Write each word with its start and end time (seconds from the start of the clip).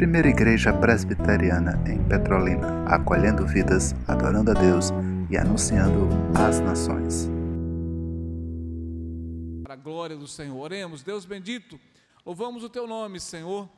Primeira 0.00 0.28
Igreja 0.28 0.72
Presbiteriana 0.72 1.78
em 1.86 2.02
Petrolina, 2.02 2.84
acolhendo 2.86 3.46
vidas, 3.46 3.94
adorando 4.08 4.50
a 4.50 4.54
Deus 4.54 4.86
e 5.30 5.36
anunciando 5.36 6.08
às 6.34 6.58
nações. 6.58 7.28
Para 9.62 9.74
a 9.74 9.76
glória 9.76 10.16
do 10.16 10.26
Senhor. 10.26 10.58
Oremos, 10.58 11.02
Deus 11.02 11.26
bendito, 11.26 11.78
louvamos 12.24 12.64
o 12.64 12.70
teu 12.70 12.86
nome, 12.86 13.20
Senhor, 13.20 13.68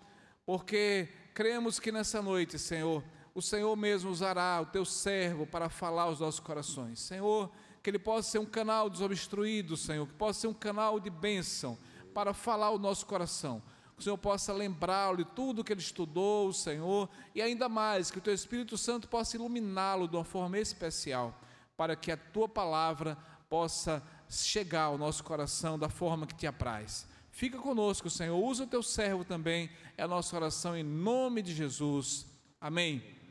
porque 0.47 1.09
cremos 1.35 1.81
que 1.81 1.91
nessa 1.91 2.23
noite, 2.23 2.57
Senhor, 2.57 3.03
o 3.35 3.43
Senhor 3.43 3.77
mesmo 3.77 4.09
usará 4.09 4.61
o 4.63 4.67
teu 4.67 4.85
servo 4.85 5.45
para 5.45 5.69
falar 5.69 6.05
aos 6.05 6.21
nossos 6.21 6.39
corações. 6.39 7.01
Senhor, 7.01 7.51
que 7.83 7.91
ele 7.91 7.99
possa 7.99 8.31
ser 8.31 8.39
um 8.39 8.47
canal 8.47 8.89
desobstruído, 8.89 9.77
Senhor, 9.77 10.07
que 10.07 10.15
possa 10.15 10.43
ser 10.43 10.47
um 10.47 10.55
canal 10.55 11.01
de 11.01 11.11
bênção 11.11 11.77
para 12.13 12.33
falar 12.33 12.71
o 12.71 12.79
nosso 12.79 13.07
coração 13.07 13.63
o 14.03 14.03
Senhor 14.03 14.19
possa 14.19 14.53
lembrá-lo 14.53 15.19
de 15.19 15.25
tudo 15.25 15.63
que 15.63 15.73
ele 15.73 15.81
estudou, 15.81 16.53
Senhor, 16.53 17.09
e 17.35 17.41
ainda 17.41 17.69
mais, 17.69 18.11
que 18.11 18.19
o 18.19 18.21
Teu 18.21 18.35
Espírito 18.35 18.77
Santo 18.77 19.09
possa 19.09 19.37
iluminá-lo 19.37 20.09
de 20.09 20.17
uma 20.17 20.25
forma 20.25 20.59
especial, 20.59 21.41
para 21.77 21.95
que 21.95 22.11
a 22.11 22.17
Tua 22.17 22.49
palavra 22.49 23.17
possa 23.49 24.03
chegar 24.29 24.85
ao 24.85 24.99
nosso 24.99 25.23
coração 25.23 25.79
da 25.79 25.89
forma 25.89 26.27
que 26.27 26.35
Te 26.35 26.49
apraz. 26.49 27.07
Fica 27.31 27.59
conosco, 27.59 28.11
Senhor, 28.11 28.37
usa 28.37 28.65
o 28.65 28.67
Teu 28.67 28.83
servo 28.83 29.25
também, 29.25 29.71
é 29.97 30.03
a 30.03 30.09
nossa 30.09 30.35
oração 30.35 30.77
em 30.77 30.83
nome 30.83 31.41
de 31.41 31.55
Jesus. 31.55 32.27
Amém. 32.61 33.22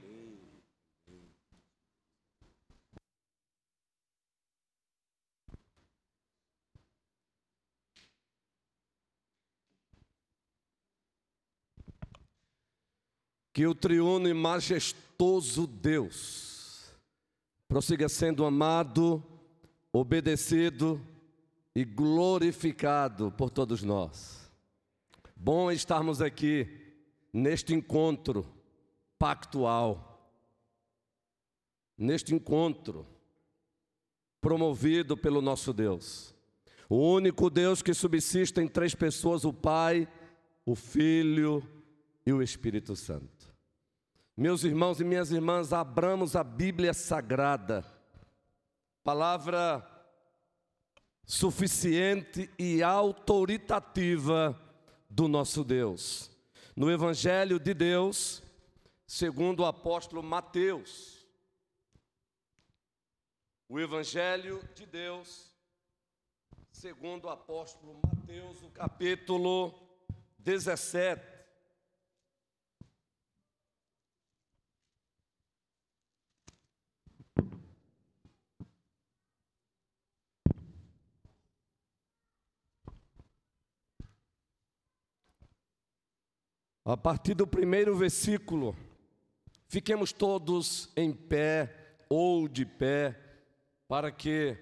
Que 13.53 13.67
o 13.67 13.75
triuno 13.75 14.30
e 14.30 14.33
majestoso 14.33 15.67
Deus 15.67 16.94
prossiga 17.67 18.08
sendo 18.09 18.45
amado, 18.45 19.23
obedecido 19.91 21.02
e 21.75 21.83
glorificado 21.85 23.31
por 23.31 23.49
todos 23.49 23.83
nós. 23.83 24.52
Bom 25.35 25.71
estarmos 25.71 26.21
aqui 26.21 26.67
neste 27.33 27.73
encontro 27.73 28.45
pactual, 29.17 30.30
neste 31.97 32.33
encontro 32.33 33.08
promovido 34.39 35.15
pelo 35.15 35.41
nosso 35.41 35.71
Deus. 35.71 36.36
O 36.89 36.97
único 36.97 37.49
Deus 37.49 37.81
que 37.81 37.93
subsiste 37.93 38.59
em 38.59 38.67
três 38.67 38.93
pessoas: 38.93 39.45
o 39.45 39.53
Pai, 39.53 40.08
o 40.65 40.75
Filho 40.75 41.63
e 42.25 42.31
o 42.31 42.41
Espírito 42.41 42.95
Santo. 42.95 43.52
Meus 44.36 44.64
irmãos 44.64 45.00
e 45.00 45.03
minhas 45.03 45.31
irmãs, 45.31 45.73
abramos 45.73 46.36
a 46.36 46.44
Bíblia 46.44 46.94
Sagrada, 46.94 47.86
palavra 49.03 49.88
suficiente 51.25 52.49
e 52.58 52.81
autoritativa 52.83 54.59
do 55.09 55.27
nosso 55.27 55.64
Deus. 55.64 56.31
No 56.75 56.92
Evangelho 56.92 57.59
de 57.59 57.73
Deus, 57.73 58.42
segundo 59.05 59.61
o 59.61 59.66
apóstolo 59.66 60.23
Mateus. 60.23 61.25
O 63.67 63.80
Evangelho 63.80 64.61
de 64.75 64.86
Deus, 64.86 65.55
segundo 66.72 67.25
o 67.25 67.30
apóstolo 67.30 67.99
Mateus, 68.03 68.61
o 68.64 68.69
capítulo 68.69 69.73
17. 70.39 71.30
A 86.91 86.97
partir 86.97 87.35
do 87.35 87.47
primeiro 87.47 87.95
versículo, 87.95 88.75
fiquemos 89.69 90.11
todos 90.11 90.91
em 90.93 91.13
pé 91.13 91.95
ou 92.09 92.49
de 92.49 92.65
pé, 92.65 93.17
para 93.87 94.11
que 94.11 94.57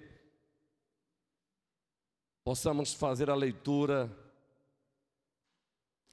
possamos 2.44 2.94
fazer 2.94 3.28
a 3.30 3.34
leitura 3.34 4.16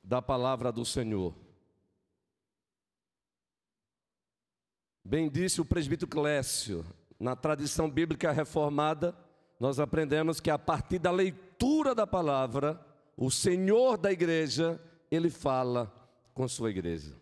da 0.03 0.19
palavra 0.19 0.71
do 0.71 0.83
Senhor. 0.83 1.35
Bem 5.05 5.29
disse 5.29 5.61
o 5.61 5.65
presbítero 5.65 6.09
Clécio, 6.09 6.83
na 7.19 7.35
tradição 7.35 7.87
bíblica 7.87 8.31
reformada, 8.31 9.15
nós 9.59 9.79
aprendemos 9.79 10.39
que 10.39 10.49
a 10.49 10.57
partir 10.57 10.97
da 10.97 11.11
leitura 11.11 11.93
da 11.93 12.07
palavra, 12.07 12.83
o 13.15 13.29
Senhor 13.29 13.99
da 13.99 14.11
igreja, 14.11 14.81
ele 15.11 15.29
fala 15.29 15.95
com 16.37 16.47
sua 16.47 16.69
igreja. 16.69 17.15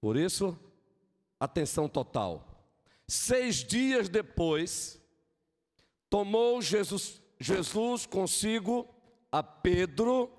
Por 0.00 0.16
isso, 0.16 0.56
atenção 1.40 1.88
total. 1.88 2.64
Seis 3.08 3.56
dias 3.56 4.08
depois, 4.08 5.02
tomou 6.08 6.62
Jesus, 6.62 7.20
Jesus 7.40 8.06
consigo 8.06 8.86
a 9.32 9.42
Pedro 9.42 10.30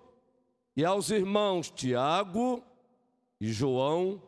e 0.73 0.85
aos 0.85 1.09
irmãos 1.09 1.69
Tiago 1.69 2.63
e 3.41 3.51
João 3.51 4.23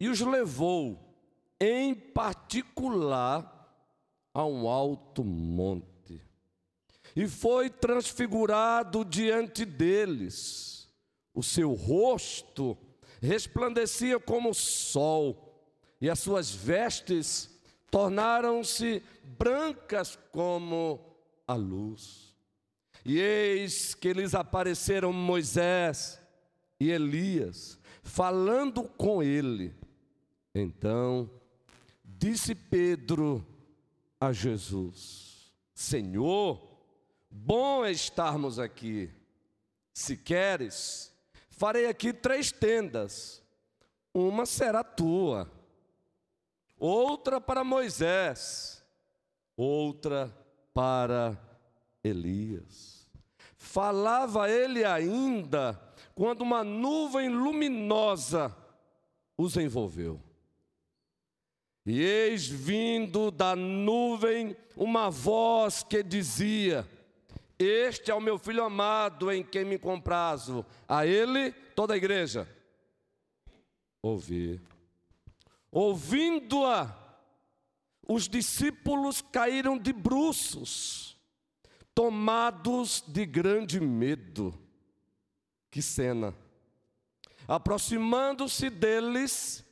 e 0.00 0.08
os 0.08 0.20
levou, 0.22 0.98
em 1.60 1.94
particular, 1.94 3.54
a 4.32 4.42
um 4.46 4.66
alto 4.66 5.22
monte. 5.22 6.22
E 7.14 7.28
foi 7.28 7.68
transfigurado 7.68 9.04
diante 9.04 9.66
deles, 9.66 10.88
o 11.34 11.42
seu 11.42 11.74
rosto 11.74 12.78
resplandecia 13.20 14.18
como 14.18 14.50
o 14.50 14.54
sol, 14.54 15.44
e 16.00 16.08
as 16.08 16.18
suas 16.18 16.54
vestes 16.54 17.50
tornaram-se 17.90 19.02
brancas 19.38 20.18
como 20.30 21.00
a 21.46 21.54
luz. 21.54 22.34
E 23.04 23.18
eis 23.18 23.94
que 23.94 24.12
lhes 24.12 24.34
apareceram 24.34 25.12
Moisés 25.12 26.20
e 26.78 26.90
Elias, 26.90 27.78
falando 28.02 28.82
com 28.82 29.22
ele. 29.22 29.74
Então 30.54 31.30
disse 32.04 32.54
Pedro 32.54 33.46
a 34.20 34.32
Jesus: 34.32 35.52
Senhor, 35.74 36.60
bom 37.30 37.84
é 37.84 37.90
estarmos 37.90 38.58
aqui. 38.58 39.10
Se 39.92 40.16
queres, 40.16 41.12
Farei 41.58 41.86
aqui 41.86 42.12
três 42.12 42.52
tendas. 42.52 43.42
Uma 44.14 44.46
será 44.46 44.84
tua, 44.84 45.50
outra 46.78 47.40
para 47.40 47.64
Moisés, 47.64 48.84
outra 49.56 50.32
para 50.72 51.36
Elias. 52.02 53.10
Falava 53.56 54.48
ele 54.48 54.84
ainda 54.84 55.78
quando 56.14 56.42
uma 56.42 56.62
nuvem 56.62 57.28
luminosa 57.28 58.56
os 59.36 59.56
envolveu. 59.56 60.22
E 61.84 62.00
eis 62.00 62.46
vindo 62.46 63.32
da 63.32 63.56
nuvem 63.56 64.56
uma 64.76 65.10
voz 65.10 65.82
que 65.82 66.04
dizia: 66.04 66.88
este 67.58 68.10
é 68.10 68.14
o 68.14 68.20
meu 68.20 68.38
filho 68.38 68.62
amado 68.62 69.32
em 69.32 69.42
quem 69.42 69.64
me 69.64 69.78
comprazo. 69.78 70.64
A 70.86 71.04
ele, 71.04 71.50
toda 71.74 71.94
a 71.94 71.96
igreja. 71.96 72.48
Ouvir. 74.00 74.62
Ouvindo-a, 75.72 76.96
os 78.06 78.28
discípulos 78.28 79.20
caíram 79.20 79.76
de 79.76 79.92
bruços, 79.92 81.18
tomados 81.92 83.02
de 83.06 83.26
grande 83.26 83.80
medo. 83.80 84.54
Que 85.70 85.82
cena! 85.82 86.34
Aproximando-se 87.46 88.70
deles, 88.70 89.64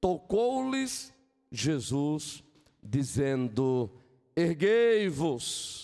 tocou-lhes 0.00 1.12
Jesus, 1.52 2.42
dizendo: 2.82 3.90
Erguei-vos 4.34 5.83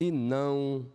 e 0.00 0.10
não 0.10 0.90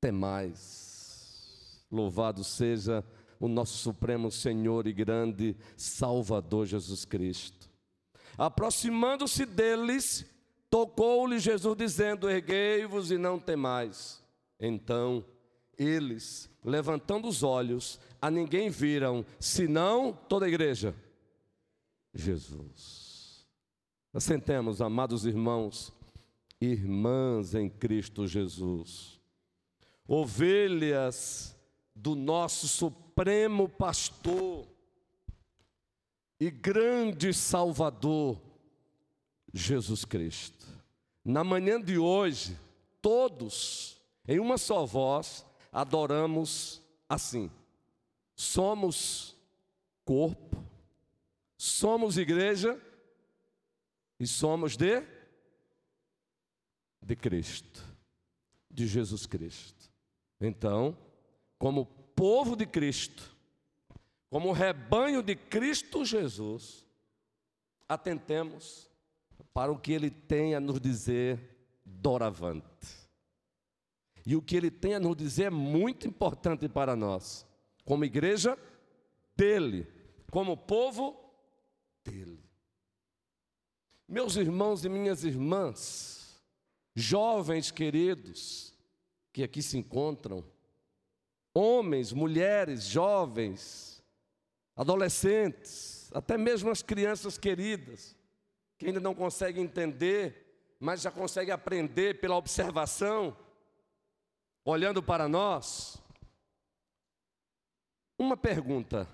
temais. 0.00 1.84
Louvado 1.90 2.44
seja 2.44 3.04
o 3.40 3.48
nosso 3.48 3.78
Supremo 3.78 4.30
Senhor 4.30 4.86
e 4.86 4.92
grande 4.92 5.56
Salvador 5.76 6.66
Jesus 6.66 7.04
Cristo. 7.04 7.68
Aproximando-se 8.36 9.46
deles, 9.46 10.26
tocou-lhe 10.70 11.38
Jesus, 11.38 11.76
dizendo: 11.76 12.28
Erguei-vos 12.28 13.10
e 13.10 13.18
não 13.18 13.38
temais. 13.38 14.22
Então 14.60 15.24
eles, 15.78 16.50
levantando 16.64 17.28
os 17.28 17.42
olhos, 17.42 18.00
a 18.20 18.30
ninguém 18.30 18.68
viram, 18.68 19.24
senão 19.38 20.12
toda 20.28 20.46
a 20.46 20.48
igreja. 20.48 20.94
Jesus. 22.12 23.46
Assentemos, 24.12 24.82
amados 24.82 25.24
irmãos, 25.24 25.92
irmãs 26.60 27.54
em 27.54 27.68
Cristo 27.68 28.26
Jesus, 28.26 29.20
ovelhas 30.06 31.56
do 31.94 32.14
nosso 32.14 32.66
Supremo 32.66 33.68
Pastor 33.68 34.66
e 36.40 36.50
grande 36.50 37.32
Salvador, 37.32 38.40
Jesus 39.52 40.04
Cristo. 40.04 40.66
Na 41.24 41.44
manhã 41.44 41.80
de 41.80 41.98
hoje, 41.98 42.58
todos, 43.02 44.00
em 44.26 44.38
uma 44.38 44.58
só 44.58 44.84
voz, 44.86 45.44
adoramos 45.72 46.80
assim: 47.08 47.50
somos 48.34 49.36
corpo, 50.04 50.64
somos 51.56 52.16
igreja 52.16 52.80
e 54.18 54.26
somos 54.26 54.76
de 54.76 55.17
de 57.02 57.16
Cristo, 57.16 57.84
de 58.70 58.86
Jesus 58.86 59.26
Cristo. 59.26 59.90
Então, 60.40 60.96
como 61.58 61.86
povo 62.14 62.56
de 62.56 62.66
Cristo, 62.66 63.36
como 64.30 64.52
rebanho 64.52 65.22
de 65.22 65.34
Cristo 65.34 66.04
Jesus, 66.04 66.86
atentemos 67.88 68.90
para 69.52 69.72
o 69.72 69.78
que 69.78 69.92
ele 69.92 70.10
tem 70.10 70.54
a 70.54 70.60
nos 70.60 70.80
dizer 70.80 71.40
doravante. 71.84 73.08
E 74.26 74.36
o 74.36 74.42
que 74.42 74.56
ele 74.56 74.70
tem 74.70 74.94
a 74.94 75.00
nos 75.00 75.16
dizer 75.16 75.44
é 75.44 75.50
muito 75.50 76.06
importante 76.06 76.68
para 76.68 76.94
nós, 76.94 77.46
como 77.84 78.04
igreja 78.04 78.58
dele, 79.34 79.86
como 80.30 80.56
povo 80.56 81.16
dele. 82.04 82.44
Meus 84.06 84.36
irmãos 84.36 84.84
e 84.84 84.88
minhas 84.88 85.24
irmãs, 85.24 86.17
jovens 86.98 87.70
queridos 87.70 88.74
que 89.32 89.42
aqui 89.42 89.62
se 89.62 89.78
encontram, 89.78 90.44
homens, 91.54 92.12
mulheres, 92.12 92.84
jovens, 92.84 94.02
adolescentes, 94.74 96.10
até 96.12 96.36
mesmo 96.36 96.70
as 96.70 96.82
crianças 96.82 97.38
queridas, 97.38 98.16
que 98.76 98.86
ainda 98.86 99.00
não 99.00 99.14
conseguem 99.14 99.64
entender, 99.64 100.74
mas 100.80 101.02
já 101.02 101.10
conseguem 101.10 101.52
aprender 101.52 102.20
pela 102.20 102.36
observação 102.36 103.36
olhando 104.64 105.02
para 105.02 105.28
nós, 105.28 105.98
uma 108.18 108.36
pergunta: 108.36 109.08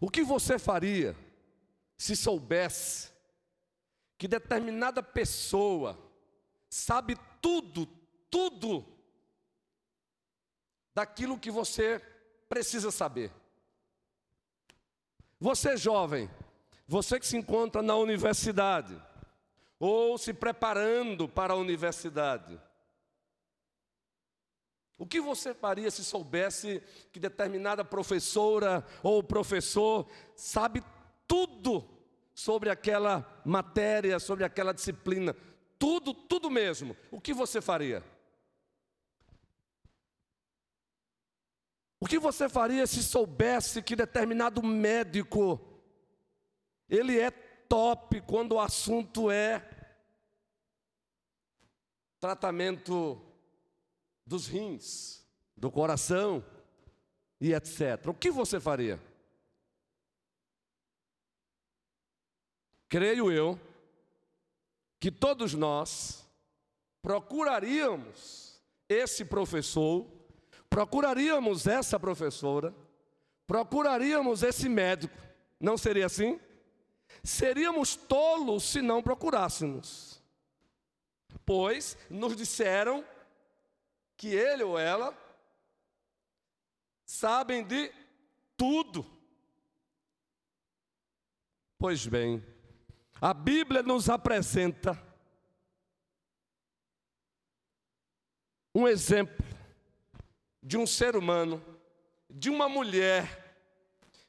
o 0.00 0.10
que 0.10 0.22
você 0.22 0.58
faria 0.58 1.16
se 1.96 2.14
soubesse 2.14 3.13
que 4.16 4.28
determinada 4.28 5.02
pessoa 5.02 5.98
sabe 6.68 7.16
tudo, 7.40 7.86
tudo 8.30 8.84
daquilo 10.94 11.38
que 11.38 11.50
você 11.50 12.00
precisa 12.48 12.90
saber? 12.90 13.32
Você 15.40 15.76
jovem, 15.76 16.30
você 16.86 17.18
que 17.18 17.26
se 17.26 17.36
encontra 17.36 17.82
na 17.82 17.96
universidade, 17.96 19.00
ou 19.78 20.16
se 20.16 20.32
preparando 20.32 21.28
para 21.28 21.52
a 21.52 21.56
universidade, 21.56 22.60
o 24.96 25.06
que 25.06 25.20
você 25.20 25.52
faria 25.52 25.90
se 25.90 26.04
soubesse 26.04 26.82
que 27.12 27.18
determinada 27.18 27.84
professora 27.84 28.86
ou 29.02 29.22
professor 29.22 30.08
sabe 30.36 30.82
tudo 31.26 31.93
sobre 32.34 32.68
aquela 32.68 33.40
matéria, 33.44 34.18
sobre 34.18 34.44
aquela 34.44 34.74
disciplina? 34.74 35.34
Tudo, 35.78 36.12
tudo 36.12 36.50
mesmo. 36.50 36.96
O 37.10 37.20
que 37.20 37.32
você 37.32 37.60
faria? 37.60 38.02
O 42.00 42.06
que 42.06 42.18
você 42.18 42.48
faria 42.48 42.86
se 42.86 43.02
soubesse 43.02 43.82
que 43.82 43.96
determinado 43.96 44.62
médico 44.62 45.58
ele 46.88 47.18
é 47.18 47.30
top 47.30 48.20
quando 48.22 48.52
o 48.52 48.60
assunto 48.60 49.30
é 49.30 49.66
tratamento 52.20 53.20
dos 54.26 54.46
rins, 54.46 55.26
do 55.56 55.70
coração 55.70 56.44
e 57.40 57.52
etc. 57.52 58.06
O 58.08 58.14
que 58.14 58.30
você 58.30 58.58
faria? 58.60 59.00
Creio 62.94 63.32
eu 63.32 63.58
que 65.00 65.10
todos 65.10 65.52
nós 65.52 66.24
procuraríamos 67.02 68.62
esse 68.88 69.24
professor, 69.24 70.06
procuraríamos 70.70 71.66
essa 71.66 71.98
professora, 71.98 72.72
procuraríamos 73.48 74.44
esse 74.44 74.68
médico. 74.68 75.18
Não 75.58 75.76
seria 75.76 76.06
assim? 76.06 76.38
Seríamos 77.24 77.96
tolos 77.96 78.62
se 78.62 78.80
não 78.80 79.02
procurássemos. 79.02 80.22
Pois 81.44 81.98
nos 82.08 82.36
disseram 82.36 83.04
que 84.16 84.28
ele 84.28 84.62
ou 84.62 84.78
ela 84.78 85.12
sabem 87.04 87.64
de 87.64 87.92
tudo. 88.56 89.04
Pois 91.76 92.06
bem, 92.06 92.53
a 93.24 93.32
Bíblia 93.32 93.82
nos 93.82 94.10
apresenta 94.10 95.02
um 98.74 98.86
exemplo 98.86 99.42
de 100.62 100.76
um 100.76 100.86
ser 100.86 101.16
humano, 101.16 101.64
de 102.28 102.50
uma 102.50 102.68
mulher 102.68 103.56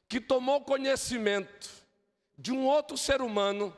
que 0.08 0.18
tomou 0.18 0.62
conhecimento 0.62 1.68
de 2.38 2.52
um 2.52 2.64
outro 2.64 2.96
ser 2.96 3.20
humano 3.20 3.76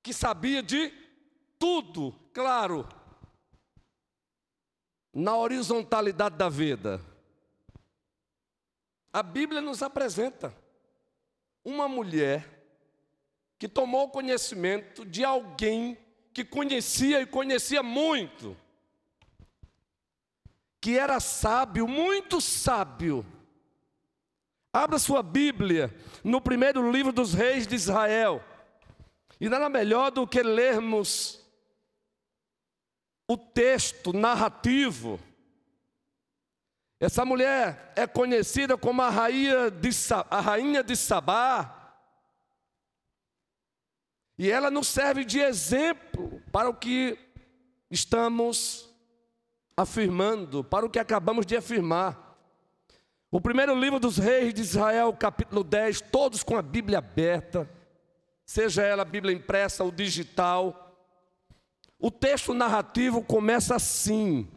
que 0.00 0.12
sabia 0.12 0.62
de 0.62 0.92
tudo, 1.58 2.12
claro, 2.32 2.88
na 5.12 5.36
horizontalidade 5.36 6.36
da 6.36 6.48
vida. 6.48 7.04
A 9.12 9.24
Bíblia 9.24 9.60
nos 9.60 9.82
apresenta 9.82 10.56
uma 11.64 11.88
mulher 11.88 12.59
que 13.60 13.68
tomou 13.68 14.08
conhecimento 14.08 15.04
de 15.04 15.22
alguém 15.22 15.98
que 16.32 16.42
conhecia 16.42 17.20
e 17.20 17.26
conhecia 17.26 17.82
muito, 17.82 18.56
que 20.80 20.98
era 20.98 21.20
sábio, 21.20 21.86
muito 21.86 22.40
sábio. 22.40 23.24
Abra 24.72 24.98
sua 24.98 25.22
Bíblia 25.22 25.94
no 26.24 26.40
primeiro 26.40 26.90
livro 26.90 27.12
dos 27.12 27.34
reis 27.34 27.66
de 27.66 27.74
Israel. 27.74 28.42
E 29.38 29.46
nada 29.46 29.68
melhor 29.68 30.10
do 30.10 30.26
que 30.26 30.42
lermos 30.42 31.44
o 33.28 33.36
texto 33.36 34.14
narrativo. 34.14 35.20
Essa 36.98 37.26
mulher 37.26 37.92
é 37.94 38.06
conhecida 38.06 38.78
como 38.78 39.02
a 39.02 39.10
rainha 39.10 39.70
de, 39.70 39.90
a 40.30 40.40
rainha 40.40 40.82
de 40.82 40.96
Sabá. 40.96 41.79
E 44.40 44.50
ela 44.50 44.70
nos 44.70 44.88
serve 44.88 45.22
de 45.22 45.38
exemplo 45.38 46.40
para 46.50 46.70
o 46.70 46.72
que 46.72 47.18
estamos 47.90 48.88
afirmando, 49.76 50.64
para 50.64 50.86
o 50.86 50.88
que 50.88 50.98
acabamos 50.98 51.44
de 51.44 51.58
afirmar. 51.58 52.38
O 53.30 53.38
primeiro 53.38 53.78
livro 53.78 54.00
dos 54.00 54.16
reis 54.16 54.54
de 54.54 54.62
Israel, 54.62 55.12
capítulo 55.12 55.62
10, 55.62 56.00
todos 56.10 56.42
com 56.42 56.56
a 56.56 56.62
Bíblia 56.62 57.00
aberta, 57.00 57.68
seja 58.46 58.82
ela 58.82 59.02
a 59.02 59.04
Bíblia 59.04 59.36
impressa 59.36 59.84
ou 59.84 59.90
digital. 59.90 60.96
O 61.98 62.10
texto 62.10 62.54
narrativo 62.54 63.22
começa 63.22 63.76
assim: 63.76 64.50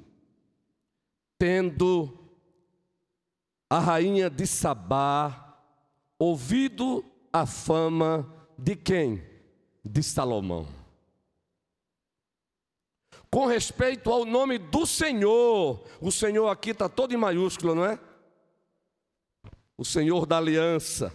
tendo 1.38 2.25
a 3.70 3.80
rainha 3.80 4.30
de 4.30 4.48
Sabá 4.48 5.60
ouvido 6.18 7.04
a 7.34 7.46
fama 7.46 8.34
de 8.58 8.78
quem? 8.78 9.33
De 9.84 10.02
Salomão. 10.02 10.68
Com 13.30 13.46
respeito 13.46 14.12
ao 14.12 14.25
nome 14.25 14.58
do 14.58 14.86
Senhor, 14.86 15.84
o 16.00 16.12
Senhor 16.12 16.48
aqui 16.48 16.70
está 16.70 16.88
todo 16.88 17.13
em 17.13 17.18
maiúsculo, 17.18 17.75
não 17.75 17.86
é? 17.86 18.00
O 19.78 19.84
Senhor 19.84 20.25
da 20.25 20.38
aliança. 20.38 21.13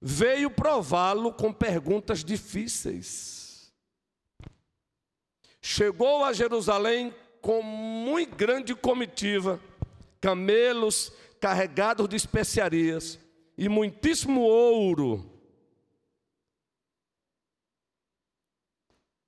Veio 0.00 0.50
prová-lo 0.50 1.32
com 1.32 1.52
perguntas 1.52 2.24
difíceis 2.24 3.46
chegou 5.66 6.24
a 6.24 6.32
Jerusalém 6.32 7.12
com 7.42 7.60
muito 7.60 8.36
grande 8.36 8.72
comitiva, 8.72 9.60
camelos 10.20 11.12
carregados 11.40 12.08
de 12.08 12.14
especiarias 12.14 13.18
e 13.58 13.68
muitíssimo 13.68 14.42
ouro 14.42 15.35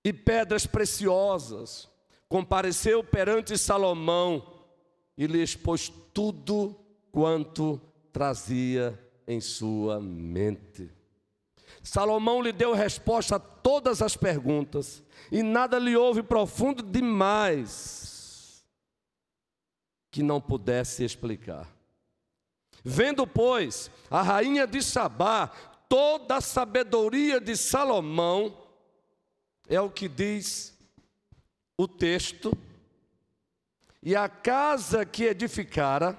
e 0.08 0.12
pedras 0.12 0.66
preciosas. 0.66 1.88
Compareceu 2.28 3.04
perante 3.04 3.58
Salomão 3.58 4.64
e 5.16 5.26
lhe 5.26 5.42
expôs 5.42 5.92
tudo 6.12 6.74
quanto 7.12 7.80
trazia 8.12 8.98
em 9.26 9.40
sua 9.40 10.00
mente. 10.00 10.90
Salomão 11.82 12.40
lhe 12.40 12.52
deu 12.52 12.72
resposta 12.72 13.36
a 13.36 13.40
todas 13.40 14.00
as 14.00 14.16
perguntas, 14.16 15.02
e 15.30 15.42
nada 15.42 15.78
lhe 15.78 15.94
houve 15.96 16.22
profundo 16.22 16.82
demais 16.82 18.64
que 20.10 20.22
não 20.22 20.40
pudesse 20.40 21.04
explicar. 21.04 21.68
Vendo, 22.82 23.26
pois, 23.26 23.90
a 24.10 24.22
rainha 24.22 24.66
de 24.66 24.82
Sabá 24.82 25.48
toda 25.88 26.36
a 26.36 26.40
sabedoria 26.40 27.40
de 27.40 27.56
Salomão, 27.56 28.67
é 29.68 29.80
o 29.80 29.90
que 29.90 30.08
diz 30.08 30.75
o 31.76 31.87
texto, 31.87 32.56
e 34.02 34.16
a 34.16 34.28
casa 34.28 35.04
que 35.04 35.25
edificara, 35.25 36.16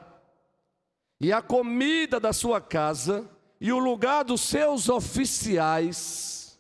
e 1.20 1.34
a 1.34 1.42
comida 1.42 2.20
da 2.20 2.32
sua 2.32 2.62
casa, 2.62 3.30
e 3.60 3.74
o 3.74 3.80
lugar 3.80 4.24
dos 4.24 4.42
seus 4.42 4.88
oficiais, 4.88 6.58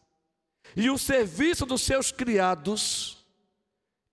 e 0.75 0.89
o 0.89 0.97
serviço 0.97 1.65
dos 1.65 1.81
seus 1.81 2.11
criados, 2.11 3.23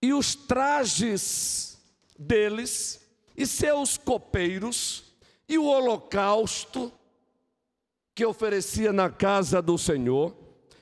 e 0.02 0.12
os 0.12 0.34
trajes 0.34 1.78
deles, 2.18 3.00
e 3.36 3.46
seus 3.46 3.96
copeiros, 3.96 5.16
e 5.48 5.58
o 5.58 5.64
holocausto 5.64 6.92
que 8.14 8.24
oferecia 8.24 8.92
na 8.92 9.10
casa 9.10 9.62
do 9.62 9.76
Senhor, 9.76 10.36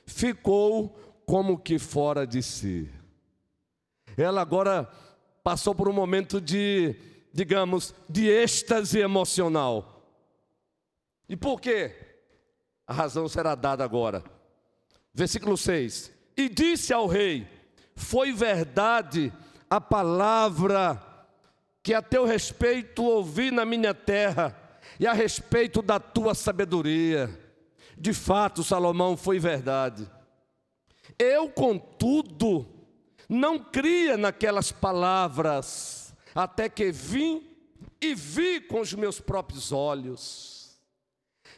ficou 0.05 1.04
como 1.25 1.57
que 1.57 1.79
fora 1.79 2.25
de 2.25 2.41
si. 2.41 2.89
Ela 4.17 4.41
agora 4.41 4.89
passou 5.43 5.75
por 5.75 5.89
um 5.89 5.93
momento 5.93 6.39
de, 6.39 6.95
digamos, 7.33 7.93
de 8.07 8.29
êxtase 8.29 8.99
emocional. 8.99 10.03
E 11.27 11.35
por 11.35 11.59
quê? 11.59 11.93
A 12.87 12.93
razão 12.93 13.27
será 13.27 13.55
dada 13.55 13.83
agora. 13.83 14.23
Versículo 15.13 15.57
6: 15.57 16.11
E 16.37 16.47
disse 16.47 16.93
ao 16.93 17.07
rei: 17.07 17.47
Foi 17.95 18.31
verdade 18.31 19.33
a 19.69 19.81
palavra 19.81 21.01
que 21.81 21.93
a 21.93 22.01
teu 22.01 22.25
respeito 22.25 23.03
ouvi 23.03 23.51
na 23.51 23.65
minha 23.65 23.93
terra, 23.93 24.55
e 24.99 25.05
a 25.05 25.13
respeito 25.13 25.81
da 25.81 25.99
tua 25.99 26.33
sabedoria. 26.33 27.29
De 27.97 28.13
fato, 28.13 28.63
Salomão, 28.63 29.15
foi 29.15 29.39
verdade. 29.39 30.09
Eu, 31.17 31.49
contudo, 31.49 32.67
não 33.29 33.57
cria 33.57 34.17
naquelas 34.17 34.71
palavras, 34.71 36.13
até 36.33 36.69
que 36.69 36.91
vim 36.91 37.43
e 38.01 38.13
vi 38.13 38.61
com 38.61 38.81
os 38.81 38.93
meus 38.93 39.19
próprios 39.19 39.71
olhos. 39.71 40.77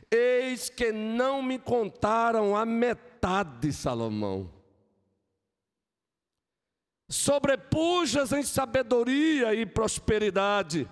Eis 0.10 0.70
que 0.70 0.92
não 0.92 1.42
me 1.42 1.60
contaram 1.60 2.56
a 2.56 2.66
metade, 2.66 3.74
Salomão. 3.74 4.50
Sobrepujas 7.10 8.32
em 8.32 8.44
sabedoria 8.44 9.54
e 9.54 9.66
prosperidade 9.66 10.88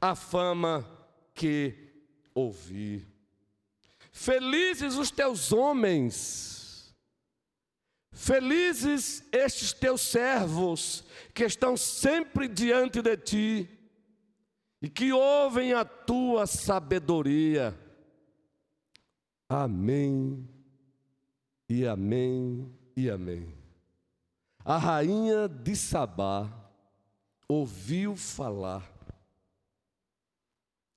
a 0.00 0.14
fama 0.14 0.88
que 1.34 1.74
ouvi. 2.34 3.06
Felizes 4.12 4.96
os 4.96 5.10
teus 5.10 5.52
homens 5.52 6.53
Felizes 8.14 9.24
estes 9.32 9.72
teus 9.72 10.00
servos 10.00 11.02
que 11.34 11.44
estão 11.44 11.76
sempre 11.76 12.46
diante 12.46 13.02
de 13.02 13.16
ti 13.16 13.68
e 14.80 14.88
que 14.88 15.12
ouvem 15.12 15.72
a 15.72 15.84
tua 15.84 16.46
sabedoria. 16.46 17.76
Amém, 19.48 20.48
e 21.68 21.84
amém, 21.84 22.72
e 22.96 23.10
amém. 23.10 23.52
A 24.64 24.78
rainha 24.78 25.48
de 25.48 25.74
Sabá 25.74 26.48
ouviu 27.48 28.14
falar 28.14 28.88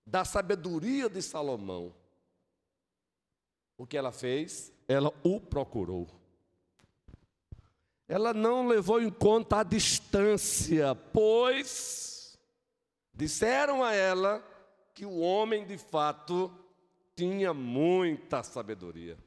da 0.06 0.24
sabedoria 0.24 1.10
de 1.10 1.22
Salomão. 1.24 1.96
O 3.76 3.88
que 3.88 3.98
ela 3.98 4.12
fez? 4.12 4.72
Ela 4.88 5.12
o 5.24 5.42
procurou 5.42 6.08
ela 8.08 8.34
não 8.34 8.68
levou 8.68 9.02
em 9.02 9.10
conta 9.10 9.60
a 9.60 9.64
distância, 9.64 10.96
pois 10.96 12.40
disseram 13.14 13.84
a 13.84 13.94
ela 13.94 14.42
que 14.94 15.06
o 15.06 15.20
homem 15.20 15.66
de 15.66 15.78
fato 15.78 16.52
tinha 17.16 17.54
muita 17.54 18.42
sabedoria. 18.44 19.18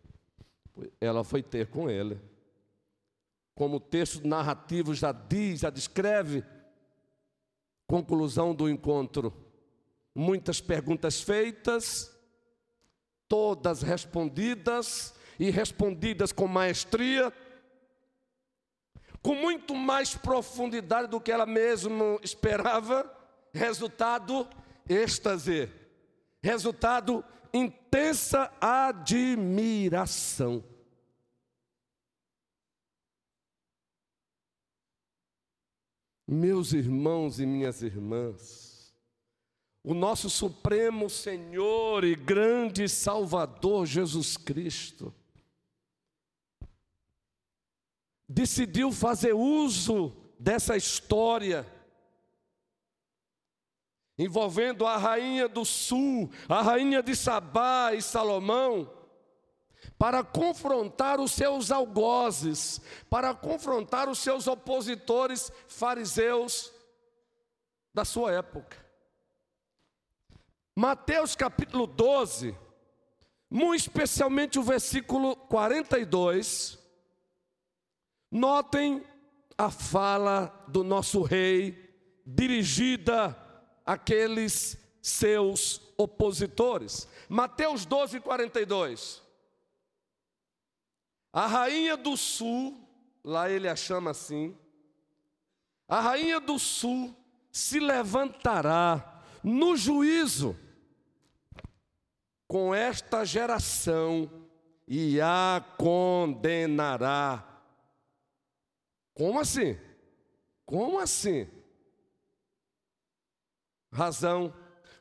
Ela 1.00 1.22
foi 1.22 1.42
ter 1.42 1.66
com 1.66 1.90
ele. 1.90 2.18
Como 3.54 3.76
o 3.76 3.80
texto 3.80 4.26
narrativo 4.26 4.94
já 4.94 5.12
diz, 5.12 5.60
já 5.60 5.68
descreve, 5.68 6.42
conclusão 7.86 8.54
do 8.54 8.68
encontro. 8.68 9.34
Muitas 10.14 10.60
perguntas 10.60 11.20
feitas, 11.20 12.16
todas 13.28 13.82
respondidas 13.82 15.14
e 15.38 15.50
respondidas 15.50 16.32
com 16.32 16.48
maestria 16.48 17.30
com 19.22 19.34
muito 19.34 19.74
mais 19.74 20.14
profundidade 20.14 21.08
do 21.08 21.20
que 21.20 21.32
ela 21.32 21.46
mesma 21.46 22.18
esperava. 22.22 23.10
Resultado: 23.52 24.48
êxtase. 24.88 25.70
Resultado: 26.42 27.24
intensa 27.52 28.50
admiração. 28.60 30.64
Meus 36.26 36.72
irmãos 36.72 37.40
e 37.40 37.46
minhas 37.46 37.82
irmãs, 37.82 38.94
o 39.82 39.92
nosso 39.92 40.30
Supremo 40.30 41.10
Senhor 41.10 42.04
e 42.04 42.14
grande 42.14 42.88
Salvador 42.88 43.84
Jesus 43.84 44.36
Cristo, 44.36 45.12
decidiu 48.32 48.92
fazer 48.92 49.32
uso 49.32 50.16
dessa 50.38 50.76
história 50.76 51.66
envolvendo 54.16 54.86
a 54.86 54.96
rainha 54.96 55.48
do 55.48 55.64
sul, 55.64 56.30
a 56.48 56.62
rainha 56.62 57.02
de 57.02 57.16
Sabá 57.16 57.92
e 57.92 58.00
Salomão, 58.00 58.88
para 59.98 60.22
confrontar 60.22 61.18
os 61.18 61.32
seus 61.32 61.72
algozes, 61.72 62.80
para 63.08 63.34
confrontar 63.34 64.08
os 64.08 64.20
seus 64.20 64.46
opositores 64.46 65.50
fariseus 65.66 66.72
da 67.92 68.04
sua 68.04 68.32
época. 68.32 68.76
Mateus 70.76 71.34
capítulo 71.34 71.86
12, 71.86 72.56
muito 73.50 73.80
especialmente 73.80 74.56
o 74.56 74.62
versículo 74.62 75.34
42, 75.34 76.79
Notem 78.30 79.04
a 79.58 79.70
fala 79.70 80.64
do 80.68 80.84
nosso 80.84 81.22
rei 81.22 81.90
dirigida 82.24 83.36
àqueles 83.84 84.78
seus 85.02 85.80
opositores. 85.96 87.08
Mateus 87.28 87.84
12, 87.84 88.20
42. 88.20 89.22
A 91.32 91.46
rainha 91.46 91.96
do 91.96 92.16
sul, 92.16 92.88
lá 93.24 93.50
ele 93.50 93.68
a 93.68 93.76
chama 93.76 94.10
assim, 94.10 94.56
a 95.88 96.00
rainha 96.00 96.40
do 96.40 96.58
sul 96.58 97.14
se 97.50 97.80
levantará 97.80 99.22
no 99.42 99.76
juízo 99.76 100.56
com 102.46 102.74
esta 102.74 103.24
geração 103.24 104.30
e 104.86 105.20
a 105.20 105.64
condenará 105.76 107.49
como 109.20 109.38
assim? 109.38 109.76
Como 110.64 110.98
assim? 110.98 111.46
Razão, 113.92 114.50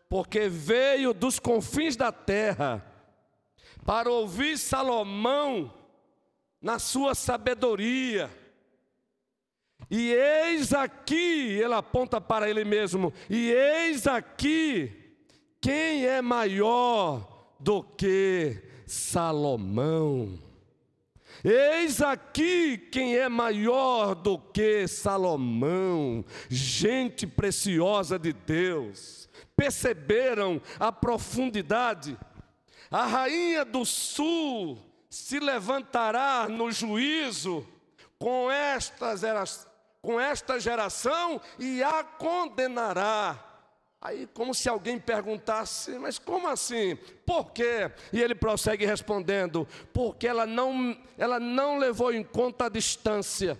porque 0.09 0.49
veio 0.49 1.13
dos 1.13 1.39
confins 1.39 1.95
da 1.95 2.11
terra 2.11 2.85
para 3.85 4.11
ouvir 4.11 4.57
Salomão 4.57 5.73
na 6.61 6.79
sua 6.79 7.15
sabedoria 7.15 8.29
E 9.89 10.11
eis 10.11 10.73
aqui, 10.73 11.57
ele 11.57 11.73
aponta 11.73 12.19
para 12.19 12.49
ele 12.49 12.65
mesmo, 12.65 13.13
e 13.29 13.53
eis 13.53 14.05
aqui 14.05 15.15
quem 15.61 16.05
é 16.05 16.21
maior 16.21 17.55
do 17.57 17.81
que 17.81 18.61
Salomão. 18.85 20.48
Eis 21.43 22.01
aqui 22.01 22.77
quem 22.77 23.15
é 23.15 23.29
maior 23.29 24.13
do 24.13 24.37
que 24.37 24.87
Salomão, 24.87 26.25
gente 26.49 27.25
preciosa 27.25 28.19
de 28.19 28.33
Deus. 28.33 29.29
Perceberam 29.55 30.61
a 30.79 30.91
profundidade? 30.91 32.17
A 32.91 33.05
rainha 33.05 33.63
do 33.63 33.85
sul 33.85 34.77
se 35.09 35.39
levantará 35.39 36.47
no 36.49 36.71
juízo 36.71 37.65
com, 38.17 38.51
estas, 38.51 39.67
com 40.01 40.19
esta 40.19 40.59
geração 40.59 41.41
e 41.57 41.81
a 41.81 42.03
condenará. 42.03 43.48
Aí, 44.01 44.27
como 44.33 44.53
se 44.53 44.69
alguém 44.69 44.97
perguntasse, 44.97 45.99
mas 45.99 46.17
como 46.17 46.47
assim? 46.47 46.97
Por 47.25 47.51
quê? 47.51 47.91
E 48.13 48.21
ele 48.21 48.33
prossegue 48.33 48.85
respondendo: 48.85 49.67
porque 49.91 50.25
ela 50.25 50.45
não, 50.45 50.97
ela 51.17 51.39
não 51.39 51.77
levou 51.77 52.13
em 52.13 52.23
conta 52.23 52.65
a 52.65 52.69
distância. 52.69 53.59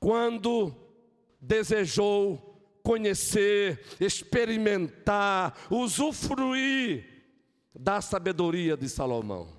Quando 0.00 0.74
desejou 1.40 2.48
conhecer, 2.82 3.84
experimentar, 4.00 5.56
usufruir 5.70 7.04
da 7.72 8.00
sabedoria 8.00 8.76
de 8.76 8.88
Salomão. 8.88 9.56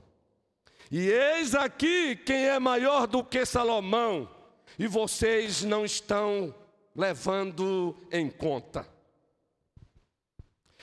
E 0.91 1.07
eis 1.07 1.55
aqui 1.55 2.15
quem 2.17 2.47
é 2.47 2.59
maior 2.59 3.07
do 3.07 3.23
que 3.23 3.45
Salomão, 3.45 4.29
e 4.77 4.87
vocês 4.87 5.63
não 5.63 5.85
estão 5.85 6.53
levando 6.93 7.95
em 8.11 8.29
conta. 8.29 8.98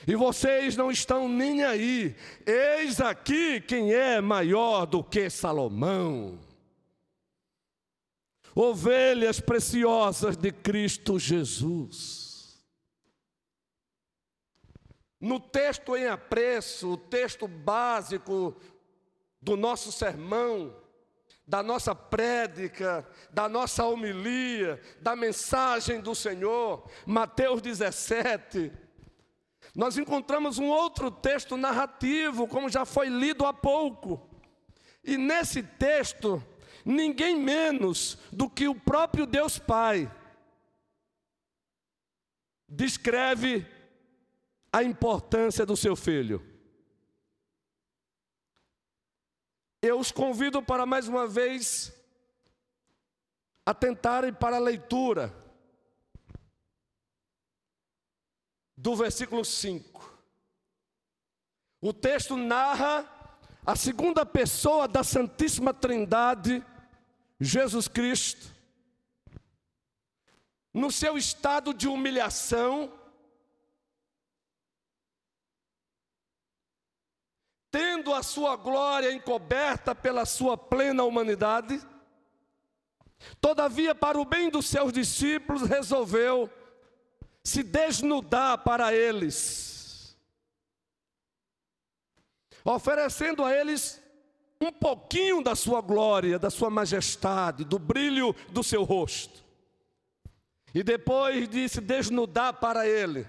E 0.05 0.15
vocês 0.15 0.75
não 0.75 0.91
estão 0.91 1.27
nem 1.27 1.63
aí. 1.63 2.15
Eis 2.45 3.01
aqui 3.01 3.61
quem 3.61 3.93
é 3.93 4.21
maior 4.21 4.85
do 4.85 5.03
que 5.03 5.29
Salomão. 5.29 6.39
Ovelhas 8.53 9.39
preciosas 9.39 10.35
de 10.35 10.51
Cristo 10.51 11.17
Jesus. 11.17 12.27
No 15.19 15.39
texto 15.39 15.95
em 15.95 16.07
apreço, 16.07 16.93
o 16.93 16.97
texto 16.97 17.47
básico 17.47 18.55
do 19.41 19.55
nosso 19.55 19.91
sermão, 19.91 20.75
da 21.45 21.63
nossa 21.63 21.95
prédica, 21.95 23.07
da 23.31 23.47
nossa 23.47 23.85
homilia, 23.85 24.79
da 25.01 25.15
mensagem 25.15 26.01
do 26.01 26.13
Senhor, 26.13 26.87
Mateus 27.05 27.61
17, 27.61 28.71
nós 29.77 29.95
encontramos 29.95 30.57
um 30.57 30.65
outro 30.65 31.11
texto 31.11 31.55
narrativo, 31.55 32.47
como 32.47 32.67
já 32.67 32.83
foi 32.83 33.09
lido 33.09 33.45
há 33.45 33.53
pouco. 33.53 34.27
E 35.03 35.19
nesse 35.19 35.61
texto, 35.61 36.43
ninguém 36.83 37.37
menos 37.37 38.17
do 38.31 38.49
que 38.49 38.67
o 38.67 38.73
próprio 38.73 39.27
Deus 39.27 39.59
Pai 39.59 40.11
descreve 42.67 43.67
a 44.73 44.81
importância 44.81 45.63
do 45.63 45.77
seu 45.77 45.95
filho. 45.95 46.43
Eu 49.79 49.99
os 49.99 50.11
convido 50.11 50.59
para 50.59 50.87
mais 50.87 51.07
uma 51.07 51.27
vez 51.27 51.93
atentarem 53.63 54.33
para 54.33 54.55
a 54.55 54.59
leitura 54.59 55.46
do 58.77 58.95
versículo 58.95 59.43
5. 59.43 60.15
O 61.81 61.91
texto 61.91 62.37
narra 62.37 63.09
a 63.65 63.75
segunda 63.75 64.25
pessoa 64.25 64.87
da 64.87 65.03
Santíssima 65.03 65.73
Trindade, 65.73 66.63
Jesus 67.39 67.87
Cristo, 67.87 68.55
no 70.73 70.91
seu 70.91 71.17
estado 71.17 71.73
de 71.73 71.87
humilhação, 71.87 72.93
tendo 77.71 78.13
a 78.13 78.21
sua 78.21 78.55
glória 78.55 79.11
encoberta 79.11 79.95
pela 79.95 80.25
sua 80.25 80.55
plena 80.55 81.03
humanidade, 81.03 81.81
todavia, 83.41 83.95
para 83.95 84.19
o 84.19 84.25
bem 84.25 84.49
dos 84.49 84.67
seus 84.67 84.93
discípulos, 84.93 85.63
resolveu 85.63 86.49
se 87.47 87.63
desnudar 87.63 88.57
para 88.57 88.93
eles, 88.93 90.13
oferecendo 92.61 93.41
a 93.45 93.55
eles 93.55 94.03
um 94.59 94.69
pouquinho 94.69 95.41
da 95.41 95.55
sua 95.55 95.79
glória, 95.79 96.37
da 96.37 96.49
sua 96.49 96.69
majestade, 96.69 97.63
do 97.63 97.79
brilho 97.79 98.35
do 98.49 98.61
seu 98.61 98.83
rosto. 98.83 99.45
E 100.73 100.83
depois 100.83 101.47
de 101.47 101.69
se 101.69 101.79
desnudar 101.79 102.55
para 102.55 102.85
ele, 102.85 103.25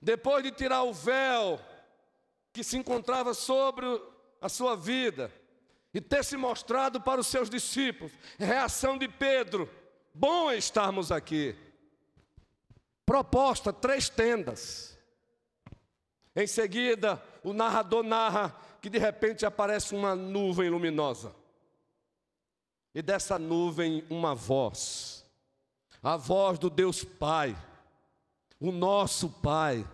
depois 0.00 0.44
de 0.44 0.52
tirar 0.52 0.84
o 0.84 0.94
véu 0.94 1.60
que 2.52 2.62
se 2.62 2.76
encontrava 2.76 3.34
sobre 3.34 3.84
a 4.40 4.48
sua 4.48 4.76
vida 4.76 5.28
e 5.92 6.00
ter 6.00 6.24
se 6.24 6.36
mostrado 6.36 7.00
para 7.00 7.20
os 7.20 7.26
seus 7.26 7.50
discípulos, 7.50 8.12
reação 8.38 8.96
de 8.96 9.08
Pedro: 9.08 9.68
bom 10.14 10.50
estarmos 10.50 11.10
aqui. 11.12 11.56
Proposta: 13.04 13.72
três 13.72 14.08
tendas. 14.08 14.98
Em 16.34 16.46
seguida, 16.46 17.22
o 17.42 17.52
narrador 17.52 18.02
narra 18.02 18.56
que 18.80 18.88
de 18.88 18.98
repente 18.98 19.44
aparece 19.44 19.94
uma 19.94 20.14
nuvem 20.14 20.70
luminosa. 20.70 21.34
E 22.94 23.02
dessa 23.02 23.38
nuvem, 23.38 24.04
uma 24.08 24.34
voz, 24.34 25.24
a 26.02 26.16
voz 26.16 26.58
do 26.58 26.70
Deus 26.70 27.04
Pai 27.04 27.56
o 28.60 28.70
nosso 28.70 29.28
Pai, 29.28 29.84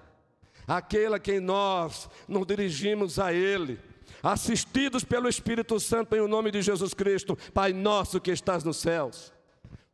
aquele 0.66 1.14
a 1.14 1.20
quem 1.20 1.38
nós 1.38 2.11
nos 2.26 2.44
dirigimos 2.44 3.18
a 3.18 3.33
Ele, 3.33 3.79
assistidos 4.22 5.05
pelo 5.05 5.29
Espírito 5.29 5.79
Santo 5.79 6.16
em 6.16 6.20
o 6.20 6.26
nome 6.26 6.50
de 6.50 6.61
Jesus 6.61 6.92
Cristo, 6.92 7.38
Pai 7.55 7.72
nosso 7.72 8.20
que 8.20 8.33
estás 8.33 8.64
nos 8.64 8.79
céus. 8.79 9.33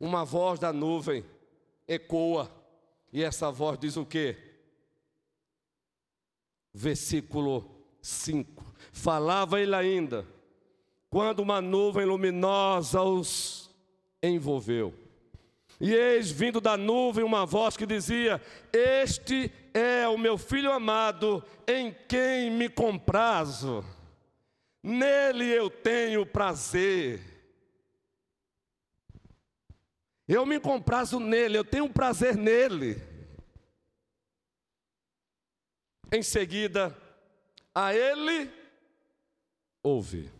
Uma 0.02 0.24
voz 0.24 0.58
da 0.58 0.72
nuvem 0.72 1.24
ecoa, 1.86 2.50
e 3.12 3.22
essa 3.22 3.52
voz 3.52 3.78
diz 3.78 3.96
o 3.96 4.04
que? 4.04 4.36
Versículo 6.74 7.70
5: 8.00 8.64
Falava 8.90 9.60
ele 9.60 9.76
ainda, 9.76 10.26
quando 11.08 11.38
uma 11.38 11.60
nuvem 11.60 12.04
luminosa 12.04 13.00
os 13.00 13.70
envolveu. 14.20 14.92
E 15.80 15.94
eis 15.94 16.32
vindo 16.32 16.60
da 16.60 16.76
nuvem 16.76 17.22
uma 17.22 17.46
voz 17.46 17.76
que 17.76 17.86
dizia: 17.86 18.42
Este 18.72 19.52
é 19.72 20.08
o 20.08 20.18
meu 20.18 20.36
filho 20.36 20.72
amado, 20.72 21.44
em 21.64 21.94
quem 22.08 22.50
me 22.50 22.68
comprazo. 22.68 23.84
Nele 24.82 25.48
eu 25.48 25.70
tenho 25.70 26.26
prazer. 26.26 27.31
Eu 30.34 30.46
me 30.46 30.58
comprazo 30.58 31.20
nele, 31.20 31.58
eu 31.58 31.64
tenho 31.64 31.92
prazer 31.92 32.34
nele. 32.38 32.96
Em 36.10 36.22
seguida, 36.22 36.96
a 37.74 37.94
ele 37.94 38.50
ouve. 39.82 40.32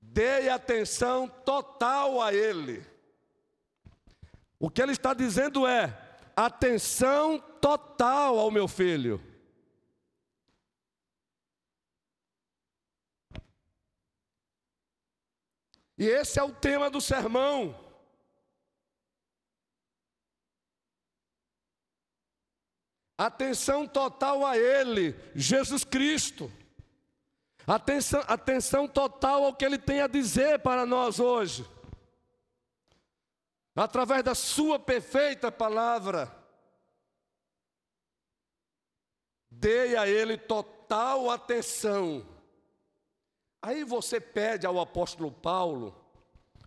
Dei 0.00 0.48
atenção 0.48 1.26
total 1.26 2.22
a 2.22 2.32
ele. 2.32 2.86
O 4.60 4.70
que 4.70 4.80
ele 4.80 4.92
está 4.92 5.12
dizendo 5.12 5.66
é: 5.66 5.92
atenção 6.36 7.40
total 7.60 8.38
ao 8.38 8.52
meu 8.52 8.68
filho. 8.68 9.20
E 16.02 16.08
esse 16.08 16.36
é 16.36 16.42
o 16.42 16.52
tema 16.52 16.90
do 16.90 17.00
sermão. 17.00 17.78
Atenção 23.16 23.86
total 23.86 24.44
a 24.44 24.58
Ele, 24.58 25.14
Jesus 25.32 25.84
Cristo. 25.84 26.50
Atenção, 27.64 28.20
atenção 28.26 28.88
total 28.88 29.44
ao 29.44 29.54
que 29.54 29.64
Ele 29.64 29.78
tem 29.78 30.00
a 30.00 30.08
dizer 30.08 30.58
para 30.58 30.84
nós 30.84 31.20
hoje 31.20 31.64
através 33.76 34.24
da 34.24 34.34
Sua 34.34 34.80
perfeita 34.80 35.52
palavra, 35.52 36.36
dei 39.48 39.96
a 39.96 40.08
Ele 40.08 40.36
total 40.36 41.30
atenção, 41.30 42.26
Aí 43.62 43.84
você 43.84 44.20
pede 44.20 44.66
ao 44.66 44.80
apóstolo 44.80 45.30
Paulo 45.30 45.94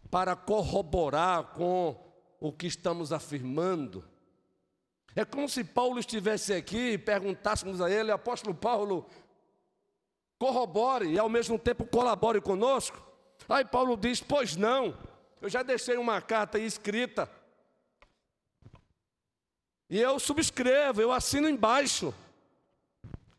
para 0.10 0.34
corroborar 0.34 1.44
com 1.48 2.02
o 2.40 2.54
que 2.54 2.68
estamos 2.68 3.12
afirmando. 3.12 4.02
É 5.14 5.26
como 5.26 5.50
se 5.50 5.62
Paulo 5.62 6.00
estivesse 6.00 6.54
aqui 6.54 6.94
e 6.94 6.98
perguntássemos 6.98 7.82
a 7.82 7.92
ele, 7.92 8.12
apóstolo 8.12 8.56
Paulo, 8.56 9.06
corrobore 10.40 11.10
e 11.10 11.20
ao 11.20 11.28
mesmo 11.28 11.60
tempo 11.60 11.86
colabore 11.86 12.40
conosco. 12.40 13.02
Aí 13.50 13.66
Paulo 13.66 13.98
diz: 13.98 14.22
Pois 14.22 14.56
não, 14.56 14.98
eu 15.42 15.50
já 15.50 15.64
deixei 15.64 15.98
uma 15.98 16.22
carta 16.22 16.58
escrita. 16.58 17.30
E 19.90 20.00
eu 20.00 20.18
subscrevo, 20.18 21.02
eu 21.02 21.12
assino 21.12 21.50
embaixo. 21.50 22.14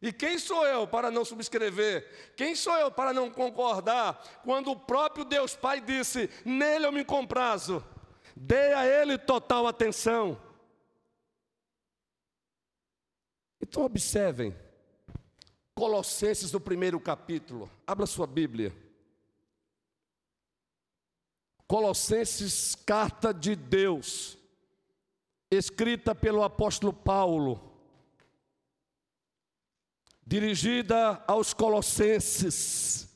E 0.00 0.12
quem 0.12 0.38
sou 0.38 0.66
eu 0.66 0.86
para 0.86 1.10
não 1.10 1.24
subscrever? 1.24 2.32
Quem 2.36 2.54
sou 2.54 2.74
eu 2.74 2.90
para 2.90 3.12
não 3.12 3.30
concordar? 3.30 4.22
Quando 4.44 4.70
o 4.70 4.76
próprio 4.78 5.24
Deus 5.24 5.56
Pai 5.56 5.80
disse: 5.80 6.30
Nele 6.44 6.86
eu 6.86 6.92
me 6.92 7.04
comprazo, 7.04 7.84
dê 8.34 8.72
a 8.74 8.86
Ele 8.86 9.16
total 9.16 9.66
atenção. 9.66 10.40
Então, 13.60 13.84
observem, 13.84 14.54
Colossenses, 15.74 16.50
do 16.50 16.58
primeiro 16.58 16.98
capítulo, 16.98 17.70
abra 17.86 18.06
sua 18.06 18.26
Bíblia. 18.26 18.74
Colossenses, 21.66 22.74
carta 22.74 23.34
de 23.34 23.54
Deus, 23.54 24.38
escrita 25.50 26.14
pelo 26.14 26.42
apóstolo 26.42 26.94
Paulo, 26.94 27.65
dirigida 30.26 31.22
aos 31.26 31.54
Colossenses. 31.54 33.08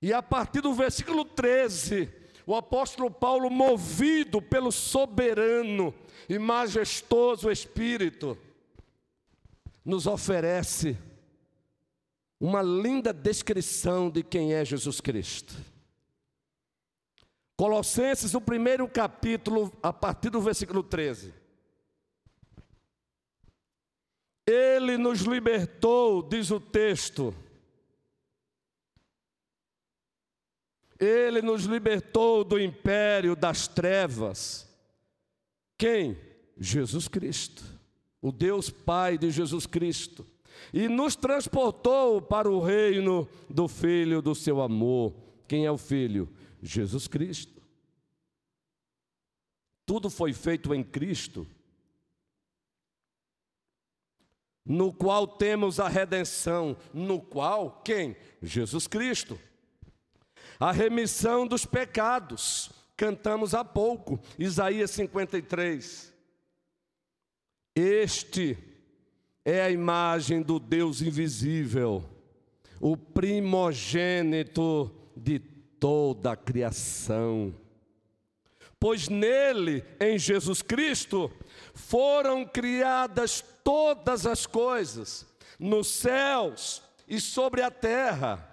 E 0.00 0.12
a 0.12 0.22
partir 0.22 0.60
do 0.60 0.72
versículo 0.72 1.24
13, 1.24 2.08
o 2.46 2.54
apóstolo 2.54 3.10
Paulo, 3.10 3.50
movido 3.50 4.40
pelo 4.40 4.70
soberano 4.70 5.92
e 6.28 6.38
majestoso 6.38 7.50
Espírito, 7.50 8.38
nos 9.84 10.06
oferece 10.06 10.96
uma 12.38 12.62
linda 12.62 13.12
descrição 13.12 14.10
de 14.10 14.22
quem 14.22 14.52
é 14.54 14.64
Jesus 14.64 15.00
Cristo. 15.00 15.56
Colossenses, 17.56 18.34
o 18.34 18.40
primeiro 18.40 18.86
capítulo, 18.86 19.72
a 19.82 19.92
partir 19.92 20.28
do 20.28 20.40
versículo 20.40 20.82
13. 20.82 21.45
Ele 24.46 24.96
nos 24.96 25.20
libertou, 25.20 26.22
diz 26.22 26.50
o 26.50 26.60
texto. 26.60 27.34
Ele 30.98 31.42
nos 31.42 31.64
libertou 31.64 32.44
do 32.44 32.58
império 32.58 33.34
das 33.34 33.66
trevas. 33.66 34.66
Quem? 35.76 36.16
Jesus 36.58 37.08
Cristo 37.08 37.76
o 38.26 38.32
Deus 38.32 38.70
Pai 38.70 39.16
de 39.16 39.30
Jesus 39.30 39.66
Cristo, 39.66 40.26
e 40.72 40.88
nos 40.88 41.14
transportou 41.14 42.20
para 42.20 42.50
o 42.50 42.60
reino 42.60 43.28
do 43.48 43.68
Filho 43.68 44.20
do 44.20 44.34
seu 44.34 44.60
amor. 44.60 45.14
Quem 45.46 45.64
é 45.64 45.70
o 45.70 45.78
Filho? 45.78 46.28
Jesus 46.60 47.06
Cristo. 47.06 47.62
Tudo 49.84 50.10
foi 50.10 50.32
feito 50.32 50.74
em 50.74 50.82
Cristo, 50.82 51.46
no 54.66 54.92
qual 54.92 55.26
temos 55.26 55.78
a 55.78 55.88
redenção, 55.88 56.76
no 56.92 57.20
qual 57.20 57.82
quem? 57.84 58.16
Jesus 58.42 58.86
Cristo. 58.88 59.38
A 60.58 60.72
remissão 60.72 61.46
dos 61.46 61.64
pecados, 61.64 62.70
cantamos 62.96 63.54
há 63.54 63.64
pouco, 63.64 64.18
Isaías 64.38 64.90
53. 64.90 66.12
Este 67.74 68.58
é 69.44 69.62
a 69.62 69.70
imagem 69.70 70.42
do 70.42 70.58
Deus 70.58 71.02
invisível, 71.02 72.02
o 72.80 72.96
primogênito 72.96 74.90
de 75.16 75.38
toda 75.38 76.32
a 76.32 76.36
criação. 76.36 77.54
Pois 78.78 79.08
nele, 79.08 79.84
em 79.98 80.18
Jesus 80.18 80.60
Cristo, 80.60 81.32
foram 81.74 82.44
criadas 82.44 83.42
todas 83.64 84.26
as 84.26 84.46
coisas, 84.46 85.26
nos 85.58 85.88
céus 85.88 86.82
e 87.08 87.20
sobre 87.20 87.62
a 87.62 87.70
terra, 87.70 88.46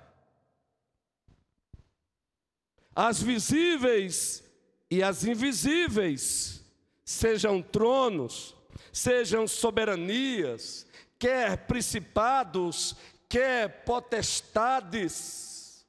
as 2.96 3.22
visíveis 3.22 4.44
e 4.90 5.04
as 5.04 5.26
invisíveis, 5.26 6.64
sejam 7.04 7.62
tronos, 7.62 8.56
sejam 8.94 9.48
soberanias, 9.48 10.88
quer 11.20 11.66
principados, 11.66 12.96
quer 13.28 13.84
potestades. 13.84 15.86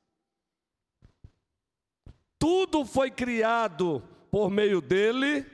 Tudo 2.39 2.85
foi 2.85 3.11
criado 3.11 4.03
por 4.35 4.51
meio 4.51 4.81
dele 4.81 5.47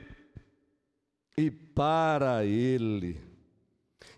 e 1.37 1.51
para 1.51 2.43
ele. 2.43 3.21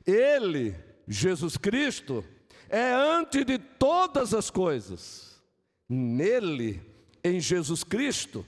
Ele, 0.08 0.74
Jesus 1.06 1.58
Cristo, 1.58 2.24
é 2.70 2.94
antes 2.94 3.44
de 3.44 3.58
todas 3.58 4.34
as 4.34 4.50
coisas. 4.50 5.44
Nele, 5.90 6.82
em 7.22 7.42
Jesus 7.42 7.84
Cristo, 7.84 8.48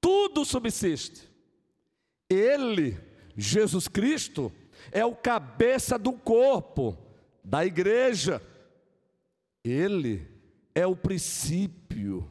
tudo 0.00 0.44
subsiste. 0.44 1.30
Ele 2.28 2.98
Jesus 3.36 3.86
Cristo 3.86 4.52
é 4.90 5.04
o 5.04 5.14
cabeça 5.14 5.96
do 5.96 6.14
corpo, 6.14 6.98
da 7.44 7.64
igreja. 7.64 8.42
Ele 9.62 10.26
é 10.74 10.84
o 10.84 10.96
princípio, 10.96 12.28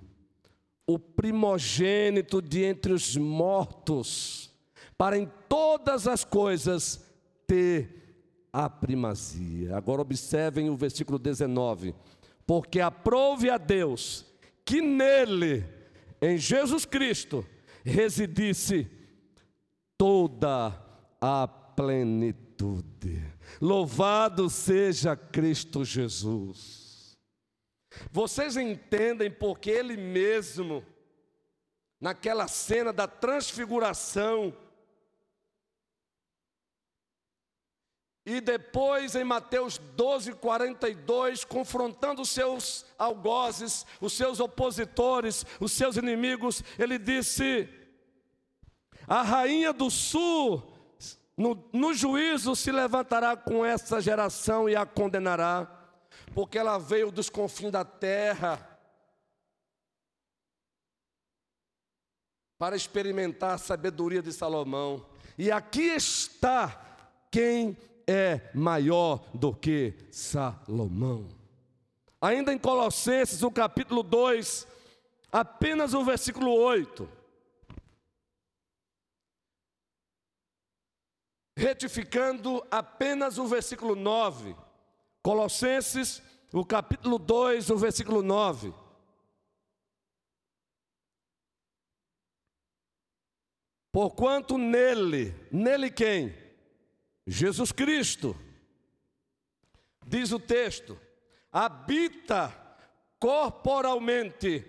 o 0.88 1.00
primogênito 1.00 2.42
de 2.42 2.64
entre 2.64 2.94
os 2.94 3.18
mortos, 3.18 4.52
para 4.98 5.18
em 5.18 5.30
todas 5.50 6.08
as 6.08 6.24
coisas 6.24 7.04
ter 7.48 8.48
a 8.54 8.70
primazia. 8.70 9.76
Agora 9.76 10.02
observem 10.02 10.70
o 10.70 10.76
versículo 10.78 11.20
19: 11.20 11.94
porque 12.46 12.80
aprove 12.80 13.50
a 13.50 13.58
Deus 13.58 14.26
que 14.64 14.82
nele, 14.82 15.66
em 16.22 16.38
Jesus 16.38 16.86
Cristo, 16.86 17.46
residisse 17.84 18.88
toda 19.98 20.74
a 21.22 21.48
plenitude. 21.48 23.24
Louvado 23.62 24.50
seja 24.50 25.16
Cristo 25.16 25.84
Jesus. 25.84 26.85
Vocês 28.12 28.58
entendem 28.58 29.30
porque 29.32 29.70
Ele 29.70 29.98
mesmo, 29.98 30.86
naquela 32.00 32.48
cena 32.48 32.92
da 32.92 33.08
transfiguração, 33.08 34.56
E 38.26 38.42
depois 38.42 39.16
em 39.16 39.24
Mateus 39.24 39.78
12, 39.78 40.34
42, 40.34 41.46
confrontando 41.46 42.24
os 42.24 42.30
seus 42.30 42.84
algozes, 42.98 43.86
os 44.02 44.14
seus 44.14 44.40
opositores, 44.40 45.46
os 45.60 45.72
seus 45.72 45.96
inimigos, 45.96 46.64
ele 46.80 46.98
disse: 46.98 47.70
A 49.08 49.22
rainha 49.22 49.72
do 49.72 49.92
sul 49.92 50.64
no, 51.38 51.70
no 51.72 51.94
juízo 51.94 52.56
se 52.56 52.72
levantará 52.72 53.38
com 53.38 53.64
essa 53.64 54.02
geração 54.02 54.68
e 54.68 54.76
a 54.76 54.88
condenará, 54.88 55.75
porque 56.34 56.58
ela 56.58 56.78
veio 56.78 57.12
dos 57.12 57.30
confins 57.30 57.72
da 57.72 57.86
terra 57.86 58.80
para 62.58 62.76
experimentar 62.76 63.54
a 63.54 63.58
sabedoria 63.58 64.22
de 64.22 64.32
Salomão. 64.32 65.06
E 65.38 65.52
aqui 65.52 65.84
está 65.84 67.00
quem 67.32 67.78
é 68.08 68.50
maior 68.54 69.26
do 69.34 69.54
que 69.54 69.94
Salomão. 70.12 71.28
Ainda 72.22 72.54
em 72.54 72.58
Colossenses, 72.58 73.44
o 73.44 73.52
capítulo 73.52 74.02
2, 74.02 74.68
apenas 75.32 75.94
o 75.94 76.04
versículo 76.04 76.52
8. 76.52 77.16
retificando 81.56 82.66
apenas 82.70 83.38
o 83.38 83.48
versículo 83.48 83.96
9. 83.96 84.56
Colossenses, 85.26 86.22
o 86.54 86.64
capítulo 86.64 87.18
2, 87.18 87.72
o 87.72 87.78
versículo 87.78 88.22
9. 88.22 88.72
Porquanto 93.92 94.56
nele, 94.56 95.34
nele 95.52 95.90
quem? 95.90 96.32
Jesus 97.26 97.72
Cristo. 97.72 98.38
Diz 100.06 100.32
o 100.32 100.40
texto: 100.40 100.96
habita 101.52 102.56
corporalmente 103.20 104.64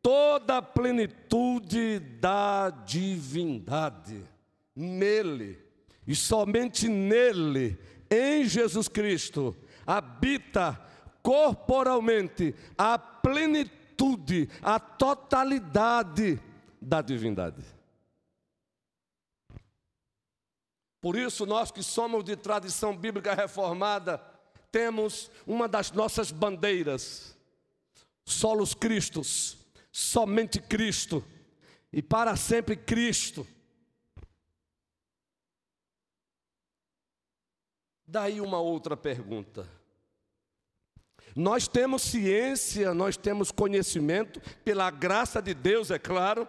toda 0.00 0.56
a 0.56 0.62
plenitude 0.62 1.98
da 1.98 2.70
divindade. 2.70 4.24
Nele, 4.74 5.62
e 6.06 6.16
somente 6.16 6.88
nele, 6.88 7.78
em 8.10 8.46
Jesus 8.46 8.88
Cristo, 8.88 9.54
habita 9.90 10.80
corporalmente 11.20 12.54
a 12.78 12.96
plenitude, 12.96 14.48
a 14.62 14.78
totalidade 14.78 16.40
da 16.80 17.02
divindade. 17.02 17.64
Por 21.00 21.16
isso, 21.16 21.44
nós 21.44 21.72
que 21.72 21.82
somos 21.82 22.22
de 22.22 22.36
tradição 22.36 22.96
bíblica 22.96 23.34
reformada, 23.34 24.18
temos 24.70 25.28
uma 25.44 25.66
das 25.66 25.90
nossas 25.90 26.30
bandeiras, 26.30 27.36
solos 28.24 28.74
Cristos, 28.74 29.58
somente 29.90 30.60
Cristo 30.60 31.24
e 31.92 32.00
para 32.00 32.36
sempre 32.36 32.76
Cristo. 32.76 33.44
Daí 38.06 38.40
uma 38.40 38.60
outra 38.60 38.96
pergunta. 38.96 39.79
Nós 41.34 41.68
temos 41.68 42.02
ciência, 42.02 42.92
nós 42.92 43.16
temos 43.16 43.50
conhecimento, 43.50 44.40
pela 44.64 44.90
graça 44.90 45.40
de 45.40 45.54
Deus, 45.54 45.90
é 45.90 45.98
claro. 45.98 46.46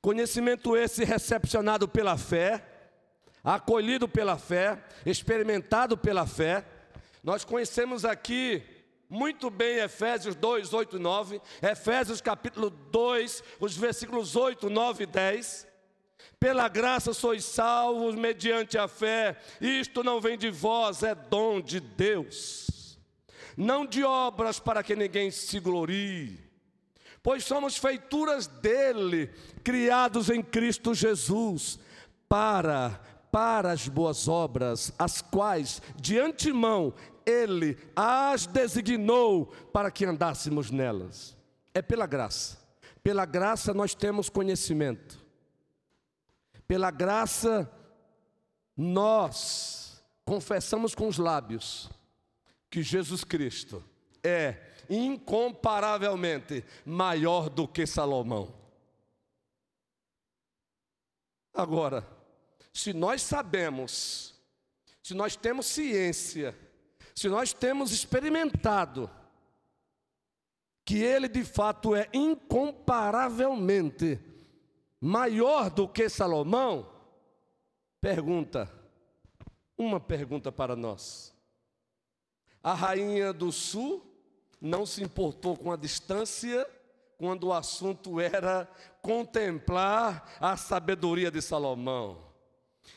Conhecimento 0.00 0.76
esse 0.76 1.04
recepcionado 1.04 1.86
pela 1.86 2.16
fé, 2.16 2.64
acolhido 3.44 4.08
pela 4.08 4.38
fé, 4.38 4.82
experimentado 5.04 5.96
pela 5.96 6.26
fé. 6.26 6.64
Nós 7.22 7.44
conhecemos 7.44 8.04
aqui 8.04 8.62
muito 9.08 9.50
bem 9.50 9.78
Efésios 9.78 10.36
2, 10.36 10.72
8 10.72 10.96
e 10.96 11.00
9, 11.00 11.42
Efésios 11.60 12.20
capítulo 12.20 12.70
2, 12.70 13.42
os 13.58 13.76
versículos 13.76 14.36
8, 14.36 14.70
9 14.70 15.02
e 15.02 15.06
10. 15.06 15.69
Pela 16.38 16.68
graça 16.68 17.12
sois 17.12 17.44
salvos 17.44 18.14
mediante 18.14 18.78
a 18.78 18.88
fé, 18.88 19.36
isto 19.60 20.02
não 20.02 20.20
vem 20.20 20.38
de 20.38 20.50
vós, 20.50 21.02
é 21.02 21.14
dom 21.14 21.60
de 21.60 21.80
Deus, 21.80 22.98
não 23.56 23.84
de 23.84 24.02
obras 24.02 24.58
para 24.58 24.82
que 24.82 24.96
ninguém 24.96 25.30
se 25.30 25.60
glorie, 25.60 26.40
pois 27.22 27.44
somos 27.44 27.76
feituras 27.76 28.46
dele, 28.46 29.28
criados 29.62 30.30
em 30.30 30.42
Cristo 30.42 30.94
Jesus, 30.94 31.78
para 32.28 33.00
para 33.30 33.70
as 33.70 33.86
boas 33.86 34.26
obras, 34.26 34.92
as 34.98 35.22
quais 35.22 35.80
de 35.96 36.18
antemão 36.18 36.92
ele 37.24 37.78
as 37.94 38.46
designou 38.46 39.46
para 39.72 39.90
que 39.90 40.04
andássemos 40.04 40.70
nelas. 40.70 41.36
É 41.72 41.80
pela 41.80 42.06
graça. 42.06 42.58
Pela 43.02 43.24
graça 43.24 43.72
nós 43.72 43.94
temos 43.94 44.28
conhecimento. 44.28 45.24
Pela 46.70 46.90
graça, 46.92 47.68
nós 48.76 50.00
confessamos 50.24 50.94
com 50.94 51.08
os 51.08 51.18
lábios 51.18 51.90
que 52.70 52.80
Jesus 52.80 53.24
Cristo 53.24 53.82
é 54.22 54.70
incomparavelmente 54.88 56.64
maior 56.86 57.50
do 57.50 57.66
que 57.66 57.84
Salomão. 57.88 58.54
Agora, 61.52 62.06
se 62.72 62.92
nós 62.92 63.20
sabemos, 63.20 64.40
se 65.02 65.12
nós 65.12 65.34
temos 65.34 65.66
ciência, 65.66 66.56
se 67.16 67.28
nós 67.28 67.52
temos 67.52 67.90
experimentado 67.90 69.10
que 70.84 70.98
Ele 70.98 71.26
de 71.26 71.42
fato 71.42 71.96
é 71.96 72.08
incomparavelmente 72.14 74.29
maior 75.00 75.70
do 75.70 75.88
que 75.88 76.08
Salomão? 76.08 76.90
Pergunta, 78.00 78.70
uma 79.76 79.98
pergunta 79.98 80.52
para 80.52 80.76
nós. 80.76 81.34
A 82.62 82.74
rainha 82.74 83.32
do 83.32 83.50
sul 83.50 84.06
não 84.60 84.84
se 84.84 85.02
importou 85.02 85.56
com 85.56 85.72
a 85.72 85.76
distância 85.76 86.68
quando 87.16 87.44
o 87.44 87.52
assunto 87.52 88.20
era 88.20 88.68
contemplar 89.02 90.36
a 90.40 90.56
sabedoria 90.56 91.30
de 91.30 91.40
Salomão, 91.40 92.18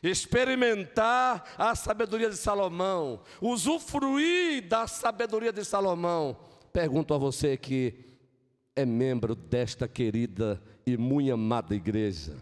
experimentar 0.01 1.53
a 1.57 1.75
sabedoria 1.75 2.29
de 2.29 2.37
Salomão, 2.37 3.21
usufruir 3.41 4.67
da 4.67 4.87
sabedoria 4.87 5.51
de 5.51 5.63
Salomão. 5.63 6.37
Pergunto 6.71 7.13
a 7.13 7.17
você 7.17 7.57
que 7.57 8.17
é 8.75 8.85
membro 8.85 9.35
desta 9.35 9.87
querida 9.87 10.61
e 10.85 10.97
muito 10.97 11.33
amada 11.33 11.75
igreja. 11.75 12.35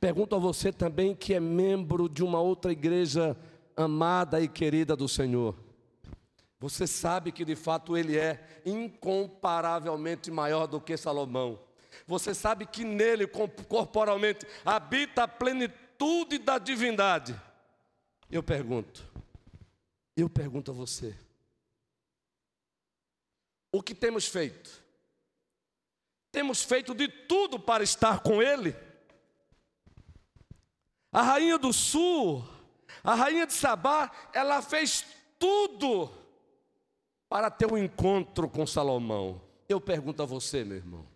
Pergunto 0.00 0.34
a 0.34 0.38
você 0.38 0.72
também 0.72 1.14
que 1.14 1.34
é 1.34 1.40
membro 1.40 2.08
de 2.08 2.22
uma 2.22 2.40
outra 2.40 2.72
igreja 2.72 3.36
amada 3.76 4.40
e 4.40 4.48
querida 4.48 4.96
do 4.96 5.08
Senhor. 5.08 5.54
Você 6.58 6.86
sabe 6.86 7.32
que 7.32 7.44
de 7.44 7.56
fato 7.56 7.96
ele 7.96 8.18
é 8.18 8.62
incomparavelmente 8.66 10.30
maior 10.30 10.66
do 10.66 10.80
que 10.80 10.96
Salomão. 10.96 11.58
Você 12.06 12.34
sabe 12.34 12.66
que 12.66 12.84
nele, 12.84 13.26
corporalmente, 13.26 14.46
habita 14.64 15.24
a 15.24 15.28
plenitude 15.28 16.38
da 16.38 16.58
divindade. 16.58 17.38
Eu 18.30 18.42
pergunto, 18.42 19.04
eu 20.16 20.28
pergunto 20.28 20.70
a 20.70 20.74
você: 20.74 21.16
o 23.72 23.82
que 23.82 23.94
temos 23.94 24.26
feito? 24.26 24.79
Temos 26.40 26.62
feito 26.62 26.94
de 26.94 27.06
tudo 27.06 27.60
para 27.60 27.84
estar 27.84 28.20
com 28.20 28.42
Ele. 28.42 28.74
A 31.12 31.20
rainha 31.20 31.58
do 31.58 31.70
sul, 31.70 32.42
a 33.04 33.14
rainha 33.14 33.46
de 33.46 33.52
Sabá, 33.52 34.10
ela 34.32 34.62
fez 34.62 35.04
tudo 35.38 36.10
para 37.28 37.50
ter 37.50 37.70
um 37.70 37.76
encontro 37.76 38.48
com 38.48 38.66
Salomão. 38.66 39.42
Eu 39.68 39.82
pergunto 39.82 40.22
a 40.22 40.24
você, 40.24 40.64
meu 40.64 40.78
irmão: 40.78 41.06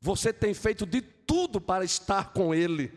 você 0.00 0.32
tem 0.32 0.52
feito 0.54 0.84
de 0.84 1.00
tudo 1.00 1.60
para 1.60 1.84
estar 1.84 2.32
com 2.32 2.52
ele? 2.52 2.92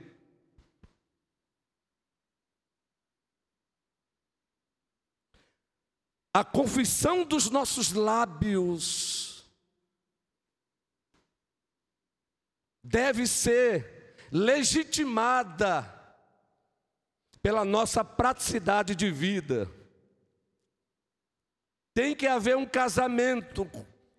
A 6.33 6.43
confissão 6.43 7.23
dos 7.23 7.51
nossos 7.51 7.93
lábios 7.93 9.32
deve 12.83 13.25
ser 13.25 14.15
legitimada 14.31 15.89
pela 17.41 17.63
nossa 17.63 18.03
praticidade 18.03 18.95
de 18.95 19.09
vida. 19.11 19.69
Tem 21.93 22.15
que 22.15 22.27
haver 22.27 22.57
um 22.57 22.65
casamento 22.65 23.69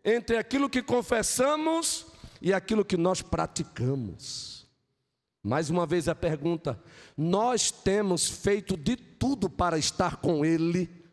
entre 0.05 0.37
aquilo 0.37 0.71
que 0.71 0.83
confessamos 0.83 2.07
e 2.41 2.53
aquilo 2.53 2.85
que 2.85 2.97
nós 2.97 3.21
praticamos. 3.21 4.69
Mais 5.43 5.69
uma 5.69 5.87
vez 5.87 6.09
a 6.09 6.15
pergunta: 6.15 6.83
nós 7.17 7.71
temos 7.71 8.29
feito 8.29 8.77
de 8.77 8.97
tudo 8.97 9.51
para 9.51 9.77
estar 9.77 10.17
com 10.17 10.45
Ele? 10.45 11.05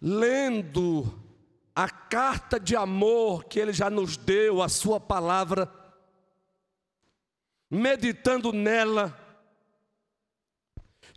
Lendo 0.00 1.29
a 1.80 1.88
carta 1.88 2.60
de 2.60 2.76
amor 2.76 3.44
que 3.44 3.58
Ele 3.58 3.72
já 3.72 3.88
nos 3.88 4.18
deu, 4.18 4.60
a 4.60 4.68
Sua 4.68 5.00
palavra, 5.00 5.72
meditando 7.70 8.52
nela, 8.52 9.18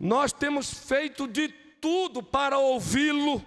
nós 0.00 0.32
temos 0.32 0.72
feito 0.72 1.28
de 1.28 1.48
tudo 1.48 2.22
para 2.22 2.56
ouvi-lo. 2.58 3.44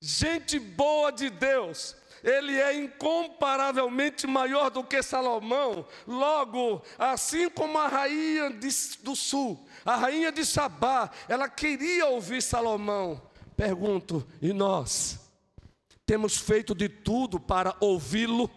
Gente 0.00 0.58
boa 0.58 1.12
de 1.12 1.28
Deus, 1.28 1.94
ele 2.24 2.58
é 2.58 2.74
incomparavelmente 2.74 4.26
maior 4.26 4.70
do 4.70 4.82
que 4.82 5.02
Salomão. 5.02 5.86
Logo, 6.06 6.82
assim 6.98 7.50
como 7.50 7.76
a 7.78 7.88
rainha 7.88 8.50
de, 8.50 8.68
do 9.02 9.14
sul, 9.14 9.68
a 9.84 9.96
rainha 9.96 10.32
de 10.32 10.46
Sabá, 10.46 11.10
ela 11.28 11.46
queria 11.46 12.06
ouvir 12.06 12.42
Salomão. 12.42 13.20
Pergunto, 13.54 14.26
e 14.40 14.50
nós? 14.54 15.21
Temos 16.06 16.36
feito 16.36 16.74
de 16.74 16.88
tudo 16.88 17.38
para 17.38 17.76
ouvi-lo, 17.80 18.50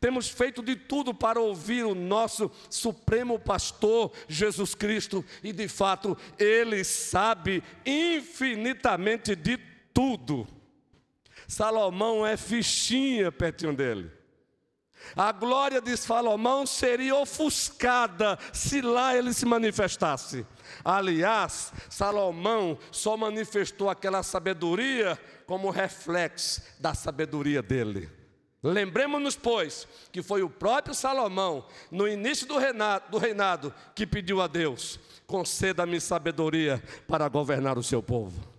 temos 0.00 0.28
feito 0.28 0.62
de 0.62 0.76
tudo 0.76 1.14
para 1.14 1.40
ouvir 1.40 1.84
o 1.84 1.94
nosso 1.94 2.50
Supremo 2.68 3.38
Pastor 3.38 4.12
Jesus 4.28 4.74
Cristo, 4.74 5.24
e 5.42 5.52
de 5.52 5.68
fato 5.68 6.16
Ele 6.38 6.84
sabe 6.84 7.62
infinitamente 7.86 9.34
de 9.34 9.58
tudo. 9.92 10.46
Salomão 11.46 12.26
é 12.26 12.36
fichinha 12.36 13.32
pertinho 13.32 13.74
dele. 13.74 14.17
A 15.16 15.32
glória 15.32 15.80
de 15.80 15.96
Salomão 15.96 16.66
seria 16.66 17.16
ofuscada 17.16 18.38
se 18.52 18.80
lá 18.80 19.16
ele 19.16 19.32
se 19.32 19.46
manifestasse. 19.46 20.46
Aliás, 20.84 21.72
Salomão 21.88 22.78
só 22.90 23.16
manifestou 23.16 23.88
aquela 23.88 24.22
sabedoria 24.22 25.18
como 25.46 25.70
reflexo 25.70 26.62
da 26.78 26.94
sabedoria 26.94 27.62
dele. 27.62 28.10
Lembremos-nos, 28.62 29.36
pois, 29.36 29.86
que 30.10 30.20
foi 30.20 30.42
o 30.42 30.50
próprio 30.50 30.94
Salomão, 30.94 31.64
no 31.90 32.08
início 32.08 32.46
do 32.46 32.58
reinado, 32.58 33.04
do 33.10 33.18
reinado, 33.18 33.72
que 33.94 34.06
pediu 34.06 34.42
a 34.42 34.48
Deus: 34.48 34.98
conceda-me 35.26 36.00
sabedoria 36.00 36.82
para 37.06 37.28
governar 37.28 37.78
o 37.78 37.82
seu 37.82 38.02
povo. 38.02 38.57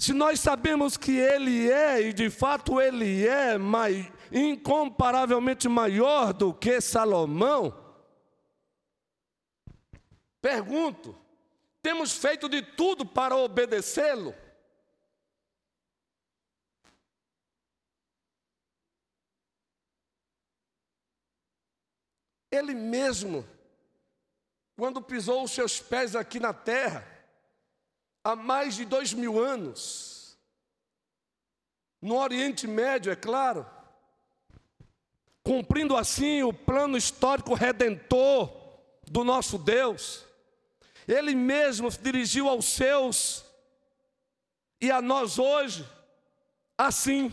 Se 0.00 0.14
nós 0.14 0.40
sabemos 0.40 0.96
que 0.96 1.18
Ele 1.18 1.70
é, 1.70 2.00
e 2.00 2.14
de 2.14 2.30
fato 2.30 2.80
Ele 2.80 3.28
é 3.28 3.56
incomparavelmente 4.32 5.68
maior 5.68 6.32
do 6.32 6.54
que 6.54 6.80
Salomão, 6.80 8.00
pergunto: 10.40 11.14
temos 11.82 12.16
feito 12.16 12.48
de 12.48 12.62
tudo 12.62 13.04
para 13.04 13.36
obedecê-lo? 13.36 14.34
Ele 22.50 22.74
mesmo, 22.74 23.46
quando 24.78 25.02
pisou 25.02 25.44
os 25.44 25.50
seus 25.50 25.78
pés 25.78 26.16
aqui 26.16 26.40
na 26.40 26.54
terra, 26.54 27.09
há 28.22 28.36
mais 28.36 28.74
de 28.74 28.84
dois 28.84 29.12
mil 29.12 29.38
anos, 29.38 30.38
no 32.00 32.16
Oriente 32.16 32.66
Médio, 32.66 33.12
é 33.12 33.16
claro, 33.16 33.66
cumprindo 35.42 35.96
assim 35.96 36.42
o 36.42 36.52
plano 36.52 36.96
histórico 36.96 37.54
redentor 37.54 38.50
do 39.06 39.24
nosso 39.24 39.58
Deus, 39.58 40.24
Ele 41.06 41.34
mesmo 41.34 41.90
se 41.90 41.98
dirigiu 41.98 42.48
aos 42.48 42.66
seus 42.66 43.44
e 44.80 44.90
a 44.90 45.02
nós 45.02 45.38
hoje, 45.38 45.86
assim, 46.78 47.30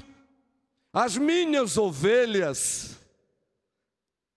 as 0.92 1.16
minhas 1.16 1.78
ovelhas 1.78 2.98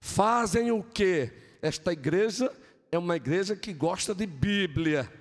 fazem 0.00 0.70
o 0.70 0.82
que? 0.82 1.32
Esta 1.60 1.92
igreja 1.92 2.54
é 2.92 2.98
uma 2.98 3.16
igreja 3.16 3.56
que 3.56 3.72
gosta 3.72 4.14
de 4.14 4.26
Bíblia 4.26 5.19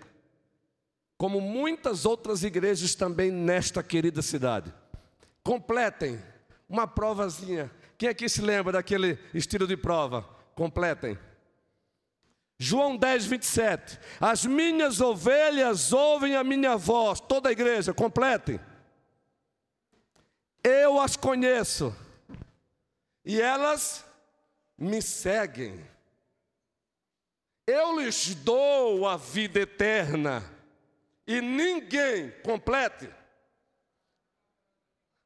como 1.19 1.41
muitas 1.41 2.05
outras 2.05 2.45
igrejas 2.45 2.95
também 2.95 3.29
nesta 3.29 3.83
querida 3.83 4.21
cidade. 4.21 4.73
Completem 5.43 6.17
uma 6.67 6.87
provazinha. 6.87 7.69
Quem 7.97 8.07
aqui 8.07 8.29
se 8.29 8.41
lembra 8.41 8.71
daquele 8.71 9.19
estilo 9.33 9.67
de 9.67 9.75
prova? 9.75 10.21
Completem. 10.55 11.19
João 12.57 12.95
10, 12.95 13.25
27. 13.25 13.99
As 14.17 14.45
minhas 14.45 15.01
ovelhas 15.01 15.91
ouvem 15.91 16.37
a 16.37 16.43
minha 16.43 16.77
voz. 16.77 17.19
Toda 17.19 17.49
a 17.49 17.51
igreja, 17.51 17.93
completem. 17.93 18.57
Eu 20.63 21.01
as 21.01 21.17
conheço. 21.17 21.93
E 23.25 23.41
elas 23.41 24.05
me 24.77 25.01
seguem. 25.01 25.85
Eu 27.67 27.99
lhes 27.99 28.33
dou 28.35 29.05
a 29.05 29.17
vida 29.17 29.59
eterna 29.59 30.58
e 31.29 31.41
ninguém 31.41 32.31
complete. 32.43 33.07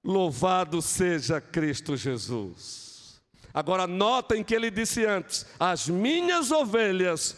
Louvado 0.04 0.82
seja 0.82 1.40
Cristo 1.40 1.96
Jesus. 1.96 3.22
Agora 3.54 3.88
notem 3.88 4.44
que 4.44 4.54
ele 4.54 4.70
disse 4.70 5.06
antes: 5.06 5.46
As 5.58 5.88
minhas 5.88 6.52
ovelhas 6.52 7.38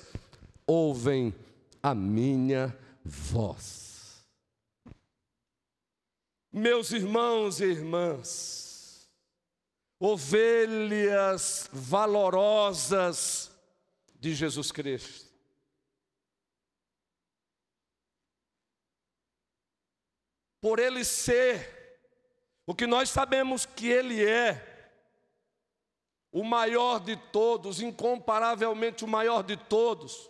ouvem 0.66 1.32
a 1.84 1.94
minha 1.94 2.76
voz. 3.04 4.26
Meus 6.52 6.90
irmãos 6.92 7.60
e 7.60 7.66
irmãs, 7.66 9.08
ovelhas 10.00 11.70
valorosas 11.72 13.52
de 14.20 14.34
Jesus 14.34 14.72
Cristo. 14.72 15.25
Por 20.66 20.80
ele 20.80 21.06
ser 21.06 22.02
o 22.66 22.74
que 22.74 22.88
nós 22.88 23.12
sabemos 23.12 23.68
que 23.68 23.88
ele 23.88 24.26
é, 24.26 24.90
o 26.32 26.44
maior 26.44 27.00
de 27.00 27.16
todos, 27.16 27.80
incomparavelmente 27.80 29.06
o 29.06 29.08
maior 29.08 29.44
de 29.44 29.58
todos. 29.58 30.28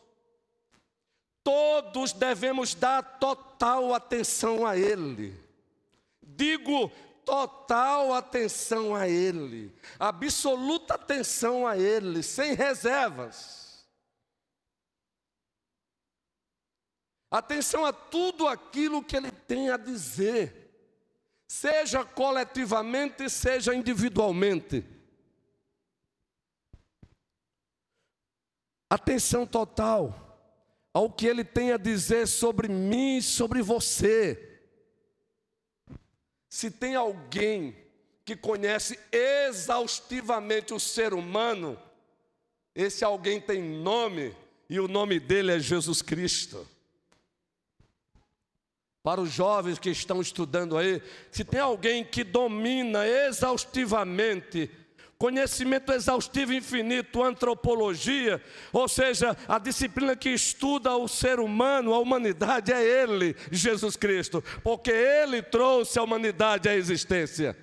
Todos 1.41 2.11
devemos 2.11 2.75
dar 2.75 3.01
total 3.17 3.93
atenção 3.93 4.67
a 4.67 4.75
Ele. 4.77 5.33
Digo 6.21 6.91
total 7.23 8.13
atenção 8.13 8.93
a 8.93 9.07
Ele, 9.07 9.73
absoluta 9.97 10.95
atenção 10.95 11.65
a 11.65 11.77
Ele, 11.77 12.21
sem 12.21 12.55
reservas. 12.55 13.64
Atenção 17.29 17.85
a 17.85 17.91
tudo 17.91 18.47
aquilo 18.47 19.03
que 19.03 19.15
ele 19.15 19.31
tem 19.31 19.69
a 19.69 19.77
dizer, 19.77 20.71
seja 21.47 22.03
coletivamente, 22.03 23.29
seja 23.29 23.73
individualmente. 23.73 24.85
Atenção 28.89 29.45
total 29.45 30.21
ao 30.93 31.11
que 31.11 31.25
ele 31.25 31.43
tem 31.43 31.73
a 31.73 31.77
dizer 31.77 32.27
sobre 32.27 32.69
mim, 32.69 33.19
sobre 33.19 33.61
você. 33.61 34.61
Se 36.47 36.71
tem 36.71 36.95
alguém 36.95 37.75
que 38.23 38.35
conhece 38.35 38.97
exaustivamente 39.11 40.73
o 40.73 40.79
ser 40.79 41.13
humano, 41.13 41.77
esse 42.73 43.03
alguém 43.03 43.41
tem 43.41 43.61
nome, 43.61 44.33
e 44.69 44.79
o 44.79 44.87
nome 44.87 45.19
dele 45.19 45.51
é 45.51 45.59
Jesus 45.59 46.01
Cristo 46.01 46.74
para 49.05 49.21
os 49.21 49.31
jovens 49.31 49.77
que 49.77 49.91
estão 49.91 50.19
estudando 50.19 50.75
aí, 50.75 50.99
se 51.29 51.43
tem 51.43 51.59
alguém 51.59 52.03
que 52.03 52.23
domina 52.23 53.07
exaustivamente, 53.07 54.67
conhecimento 55.15 55.93
exaustivo 55.93 56.51
infinito, 56.51 57.23
antropologia, 57.23 58.41
ou 58.73 58.87
seja, 58.87 59.37
a 59.47 59.59
disciplina 59.59 60.15
que 60.15 60.29
estuda 60.29 60.97
o 60.97 61.07
ser 61.07 61.39
humano, 61.39 61.93
a 61.93 61.99
humanidade, 61.99 62.73
é 62.73 62.81
Ele, 62.81 63.35
Jesus 63.51 63.95
Cristo, 63.95 64.43
porque 64.63 64.89
Ele 64.89 65.39
trouxe 65.43 65.99
a 65.99 66.03
humanidade 66.03 66.67
à 66.67 66.75
existência. 66.75 67.55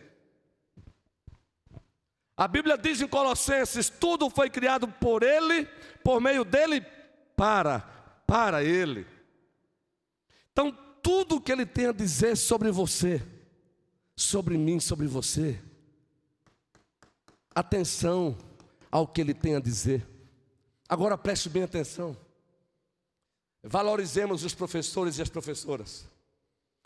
A 2.37 2.47
Bíblia 2.47 2.79
diz 2.79 3.01
em 3.01 3.09
Colossenses: 3.09 3.91
tudo 3.91 4.31
foi 4.31 4.49
criado 4.49 4.87
por 4.87 5.25
Ele, 5.25 5.67
por 6.05 6.21
meio 6.21 6.45
dele, 6.45 6.87
para, 7.37 7.81
para 8.29 8.63
Ele. 8.63 9.05
Então, 10.53 10.79
tudo 11.03 11.37
o 11.37 11.41
que 11.41 11.51
ele 11.51 11.67
tem 11.67 11.87
a 11.87 11.93
dizer 11.93 12.37
sobre 12.37 12.71
você, 12.71 13.21
sobre 14.17 14.57
mim, 14.57 14.79
sobre 14.79 15.07
você. 15.07 15.61
Atenção 17.55 18.39
ao 18.91 19.07
que 19.07 19.21
ele 19.21 19.35
tem 19.35 19.57
a 19.57 19.61
dizer. 19.61 20.07
Agora 20.89 21.19
preste 21.19 21.49
bem 21.49 21.65
atenção. 21.65 22.17
Valorizemos 23.63 24.45
os 24.45 24.55
professores 24.55 25.19
e 25.19 25.23
as 25.23 25.29
professoras. 25.29 26.07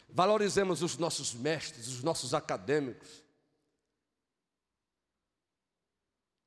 Valorizemos 0.08 0.82
os 0.82 0.96
nossos 0.96 1.34
mestres, 1.34 1.88
os 1.88 2.02
nossos 2.02 2.32
acadêmicos. 2.32 3.24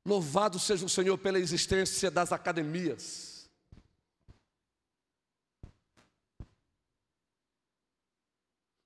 Louvado 0.05 0.57
seja 0.57 0.86
o 0.86 0.89
Senhor 0.89 1.17
pela 1.17 1.39
existência 1.39 2.09
das 2.09 2.32
academias. 2.32 3.28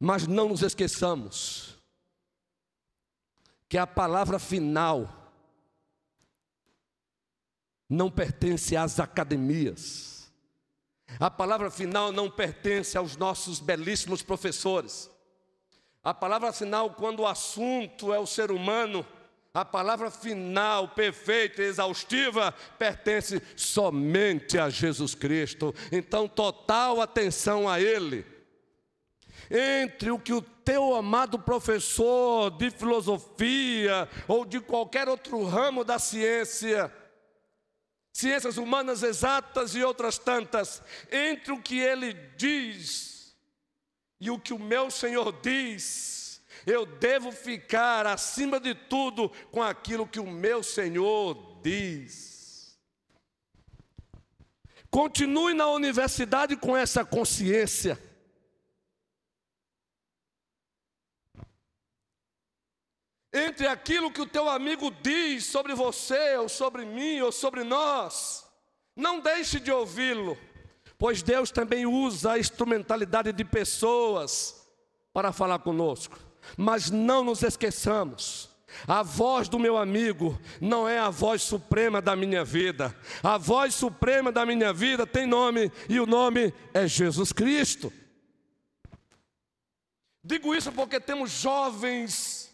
Mas 0.05 0.27
não 0.27 0.49
nos 0.49 0.61
esqueçamos 0.61 1.77
que 3.69 3.77
a 3.77 3.87
palavra 3.87 4.37
final 4.37 5.31
não 7.89 8.11
pertence 8.11 8.75
às 8.75 8.99
academias. 8.99 10.29
A 11.17 11.31
palavra 11.31 11.71
final 11.71 12.11
não 12.11 12.29
pertence 12.29 12.97
aos 12.97 13.15
nossos 13.15 13.61
belíssimos 13.61 14.21
professores. 14.21 15.09
A 16.03 16.13
palavra 16.13 16.51
final, 16.51 16.89
quando 16.95 17.21
o 17.21 17.27
assunto 17.27 18.13
é 18.13 18.19
o 18.19 18.27
ser 18.27 18.51
humano, 18.51 19.07
a 19.53 19.63
palavra 19.63 20.11
final, 20.11 20.89
perfeita 20.89 21.61
e 21.61 21.67
exaustiva, 21.67 22.51
pertence 22.77 23.41
somente 23.55 24.57
a 24.57 24.69
Jesus 24.69 25.15
Cristo. 25.15 25.73
Então, 25.93 26.27
total 26.27 26.99
atenção 26.99 27.69
a 27.69 27.79
Ele. 27.79 28.32
Entre 29.49 30.11
o 30.11 30.19
que 30.19 30.33
o 30.33 30.41
teu 30.41 30.95
amado 30.95 31.37
professor 31.39 32.49
de 32.51 32.71
filosofia 32.71 34.09
ou 34.27 34.45
de 34.45 34.59
qualquer 34.59 35.09
outro 35.09 35.43
ramo 35.43 35.83
da 35.83 35.99
ciência, 35.99 36.93
ciências 38.11 38.57
humanas 38.57 39.03
exatas 39.03 39.75
e 39.75 39.83
outras 39.83 40.17
tantas, 40.17 40.81
entre 41.11 41.51
o 41.51 41.61
que 41.61 41.79
ele 41.79 42.13
diz 42.37 43.35
e 44.19 44.29
o 44.29 44.39
que 44.39 44.53
o 44.53 44.59
meu 44.59 44.89
Senhor 44.89 45.33
diz, 45.41 46.41
eu 46.65 46.85
devo 46.85 47.31
ficar 47.31 48.07
acima 48.07 48.59
de 48.59 48.73
tudo 48.73 49.29
com 49.51 49.61
aquilo 49.61 50.07
que 50.07 50.19
o 50.19 50.29
meu 50.29 50.63
Senhor 50.63 51.59
diz. 51.61 52.79
Continue 54.89 55.53
na 55.53 55.67
universidade 55.67 56.55
com 56.55 56.77
essa 56.77 57.03
consciência. 57.03 57.99
Entre 63.33 63.67
aquilo 63.67 64.11
que 64.11 64.21
o 64.21 64.27
teu 64.27 64.47
amigo 64.47 64.91
diz 65.01 65.45
sobre 65.45 65.73
você, 65.73 66.37
ou 66.37 66.47
sobre 66.47 66.85
mim, 66.85 67.19
ou 67.21 67.31
sobre 67.31 67.63
nós. 67.63 68.45
Não 68.95 69.19
deixe 69.19 69.59
de 69.59 69.71
ouvi-lo, 69.71 70.37
pois 70.97 71.23
Deus 71.23 71.49
também 71.49 71.85
usa 71.85 72.33
a 72.33 72.39
instrumentalidade 72.39 73.33
de 73.33 73.43
pessoas 73.43 74.67
para 75.11 75.31
falar 75.31 75.59
conosco. 75.59 76.19
Mas 76.55 76.91
não 76.91 77.23
nos 77.23 77.41
esqueçamos, 77.41 78.53
a 78.87 79.01
voz 79.01 79.47
do 79.47 79.59
meu 79.59 79.77
amigo 79.77 80.39
não 80.59 80.87
é 80.87 80.99
a 80.99 81.09
voz 81.09 81.41
suprema 81.41 82.01
da 82.01 82.15
minha 82.15 82.43
vida. 82.43 82.95
A 83.23 83.37
voz 83.37 83.73
suprema 83.73 84.31
da 84.31 84.45
minha 84.45 84.73
vida 84.73 85.05
tem 85.07 85.25
nome 85.25 85.71
e 85.87 85.99
o 85.99 86.05
nome 86.05 86.53
é 86.73 86.87
Jesus 86.87 87.31
Cristo. 87.31 87.91
Digo 90.23 90.55
isso 90.55 90.71
porque 90.71 90.99
temos 90.99 91.31
jovens 91.31 92.52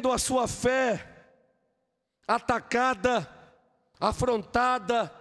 tendo 0.00 0.12
a 0.12 0.18
sua 0.18 0.48
fé 0.48 1.06
atacada, 2.26 3.28
afrontada. 4.00 5.12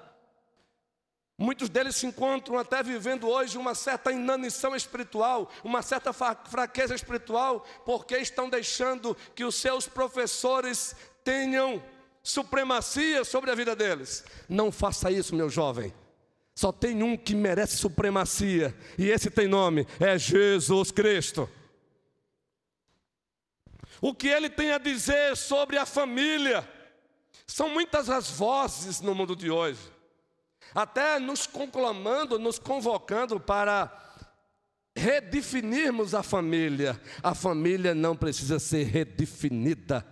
Muitos 1.37 1.67
deles 1.67 1.97
se 1.97 2.05
encontram 2.05 2.57
até 2.57 2.81
vivendo 2.81 3.27
hoje 3.27 3.57
uma 3.57 3.75
certa 3.75 4.09
inanição 4.09 4.73
espiritual, 4.73 5.51
uma 5.65 5.81
certa 5.81 6.13
fraqueza 6.13 6.95
espiritual, 6.95 7.65
porque 7.85 8.17
estão 8.19 8.49
deixando 8.49 9.17
que 9.35 9.43
os 9.43 9.55
seus 9.55 9.85
professores 9.85 10.95
tenham 11.25 11.83
supremacia 12.23 13.25
sobre 13.25 13.51
a 13.51 13.55
vida 13.55 13.75
deles. 13.75 14.23
Não 14.47 14.71
faça 14.71 15.11
isso, 15.11 15.35
meu 15.35 15.49
jovem. 15.49 15.93
Só 16.55 16.71
tem 16.71 17.03
um 17.03 17.17
que 17.17 17.35
merece 17.35 17.75
supremacia, 17.75 18.73
e 18.97 19.09
esse 19.09 19.29
tem 19.29 19.47
nome: 19.47 19.85
é 19.99 20.17
Jesus 20.17 20.89
Cristo 20.89 21.49
o 24.01 24.13
que 24.13 24.27
ele 24.27 24.49
tem 24.49 24.71
a 24.71 24.77
dizer 24.77 25.35
sobre 25.35 25.77
a 25.77 25.85
família. 25.85 26.67
São 27.45 27.69
muitas 27.69 28.09
as 28.09 28.29
vozes 28.29 29.01
no 29.01 29.15
mundo 29.15 29.35
de 29.35 29.49
hoje, 29.49 29.79
até 30.73 31.19
nos 31.19 31.47
conclamando, 31.47 32.37
nos 32.37 32.59
convocando 32.59 33.39
para 33.39 33.91
redefinirmos 34.95 36.13
a 36.13 36.21
família. 36.21 36.99
A 37.23 37.33
família 37.33 37.95
não 37.95 38.15
precisa 38.15 38.59
ser 38.59 38.83
redefinida. 38.83 40.05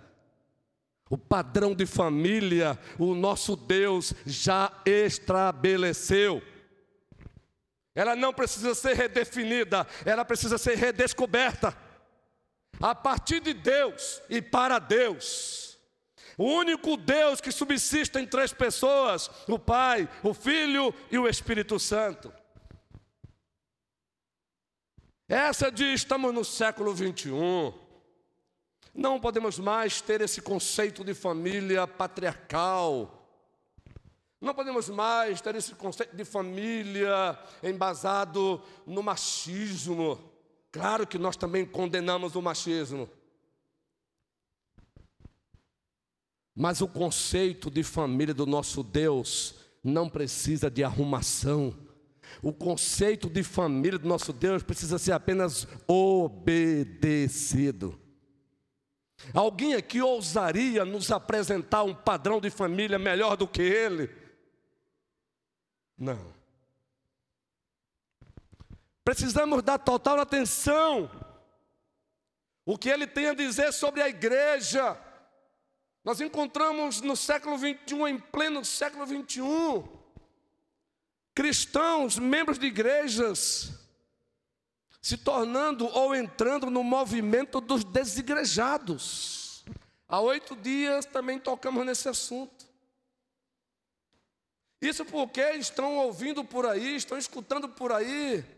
O 1.10 1.18
padrão 1.18 1.74
de 1.74 1.86
família, 1.86 2.78
o 3.00 3.16
nosso 3.16 3.56
Deus 3.56 4.14
já 4.26 4.72
estabeleceu. 4.86 6.42
Ela 7.96 8.16
não 8.16 8.34
precisa 8.34 8.76
ser 8.76 8.96
redefinida, 8.96 9.88
ela 10.06 10.26
precisa 10.26 10.58
ser 10.58 10.76
redescoberta 10.76 11.87
a 12.80 12.94
partir 12.94 13.40
de 13.40 13.54
Deus 13.54 14.22
e 14.30 14.42
para 14.42 14.80
Deus. 14.80 15.78
O 16.38 16.46
único 16.46 16.96
Deus 16.96 17.42
que 17.42 17.52
subsiste 17.52 18.18
em 18.20 18.28
três 18.28 18.54
pessoas: 18.54 19.30
o 19.48 19.58
Pai, 19.58 20.08
o 20.22 20.34
Filho 20.34 20.94
e 21.12 21.18
o 21.18 21.28
Espírito 21.28 21.80
Santo. 21.80 22.32
Essa 25.28 25.72
diz: 25.72 26.02
estamos 26.02 26.34
no 26.34 26.46
século 26.46 26.94
21. 26.94 27.74
Não 28.94 29.20
podemos 29.20 29.60
mais 29.60 30.02
ter 30.02 30.22
esse 30.22 30.42
conceito 30.42 31.04
de 31.04 31.14
família 31.14 31.86
patriarcal. 31.86 33.14
Não 34.40 34.54
podemos 34.54 34.90
mais 34.90 35.42
ter 35.42 35.56
esse 35.56 35.74
conceito 35.74 36.16
de 36.16 36.24
família 36.24 37.38
embasado 37.64 38.62
no 38.86 39.02
machismo. 39.02 40.37
Claro 40.72 41.08
que 41.08 41.18
nós 41.18 41.36
também 41.36 41.66
condenamos 41.66 42.36
o 42.36 42.42
machismo. 42.42 43.10
Mas 46.56 46.82
o 46.82 46.88
conceito 46.88 47.70
de 47.70 47.84
família 47.84 48.34
do 48.34 48.46
nosso 48.46 48.84
Deus 48.84 49.56
não 49.84 50.10
precisa 50.10 50.72
de 50.72 50.84
arrumação. 50.84 51.76
O 52.42 52.52
conceito 52.52 53.30
de 53.30 53.44
família 53.44 53.98
do 53.98 54.08
nosso 54.08 54.34
Deus 54.34 54.64
precisa 54.64 54.98
ser 54.98 55.12
apenas 55.12 55.68
obedecido. 55.88 56.48
Alguém 59.34 59.74
aqui 59.74 60.02
ousaria 60.02 60.86
nos 60.86 61.12
apresentar 61.12 61.84
um 61.84 61.94
padrão 61.94 62.40
de 62.40 62.50
família 62.50 63.00
melhor 63.00 63.36
do 63.36 63.48
que 63.48 63.62
ele? 63.62 64.10
Não. 65.98 66.37
Precisamos 69.08 69.64
dar 69.64 69.78
total 69.78 70.20
atenção. 70.20 71.10
O 72.66 72.78
que 72.78 72.90
ele 72.90 73.08
tem 73.08 73.28
a 73.28 73.34
dizer 73.34 73.72
sobre 73.72 74.02
a 74.02 74.10
igreja. 74.10 75.00
Nós 76.04 76.20
encontramos 76.20 77.00
no 77.00 77.16
século 77.16 77.58
21, 77.58 78.06
em 78.06 78.20
pleno 78.20 78.66
século 78.66 79.06
21, 79.06 79.88
cristãos, 81.34 82.20
membros 82.20 82.60
de 82.60 82.68
igrejas, 82.68 83.72
se 85.02 85.16
tornando 85.16 85.86
ou 85.86 86.14
entrando 86.14 86.70
no 86.70 86.84
movimento 86.84 87.62
dos 87.62 87.86
desigrejados. 87.86 89.64
Há 90.06 90.20
oito 90.20 90.54
dias 90.54 91.06
também 91.06 91.40
tocamos 91.40 91.86
nesse 91.86 92.10
assunto. 92.10 92.68
Isso 94.82 95.06
porque 95.06 95.52
estão 95.52 95.96
ouvindo 95.96 96.44
por 96.44 96.66
aí, 96.66 96.98
estão 96.98 97.18
escutando 97.18 97.70
por 97.70 97.94
aí 97.94 98.57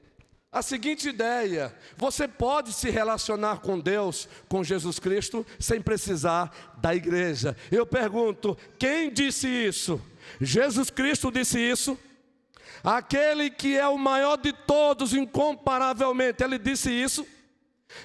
a 0.52 0.62
seguinte 0.62 1.10
ideia: 1.10 1.76
você 1.96 2.28
pode 2.28 2.74
se 2.74 2.90
relacionar 2.90 3.60
com 3.60 3.80
Deus, 3.80 4.28
com 4.48 4.64
Jesus 4.64 5.00
Cristo, 5.00 5.46
sem 5.60 5.82
precisar 5.82 6.76
da 6.82 6.96
igreja. 6.96 7.56
Eu 7.72 7.86
pergunto: 7.86 8.58
quem 8.78 9.12
disse 9.12 9.48
isso? 9.48 10.02
Jesus 10.42 10.90
Cristo 10.90 11.32
disse 11.32 11.60
isso? 11.60 11.98
Aquele 12.84 13.50
que 13.50 13.78
é 13.78 13.88
o 13.88 13.98
maior 13.98 14.38
de 14.38 14.54
todos, 14.54 15.14
incomparavelmente, 15.14 16.44
ele 16.44 16.58
disse 16.58 16.90
isso? 16.90 17.28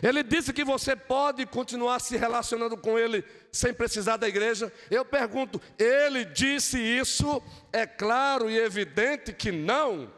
Ele 0.03 0.23
disse 0.23 0.53
que 0.53 0.65
você 0.65 0.97
pode 0.97 1.45
continuar 1.47 2.01
se 2.01 2.17
relacionando 2.17 2.77
com 2.77 2.99
Ele 2.99 3.23
sem 3.53 3.73
precisar 3.73 4.17
da 4.17 4.27
igreja. 4.27 4.73
Eu 4.91 5.05
pergunto, 5.05 5.61
ele 5.79 6.25
disse 6.25 6.79
isso? 6.79 7.43
É 7.71 7.87
claro 7.87 8.51
e 8.51 8.57
evidente 8.59 9.33
que 9.33 9.53
não. 9.53 10.11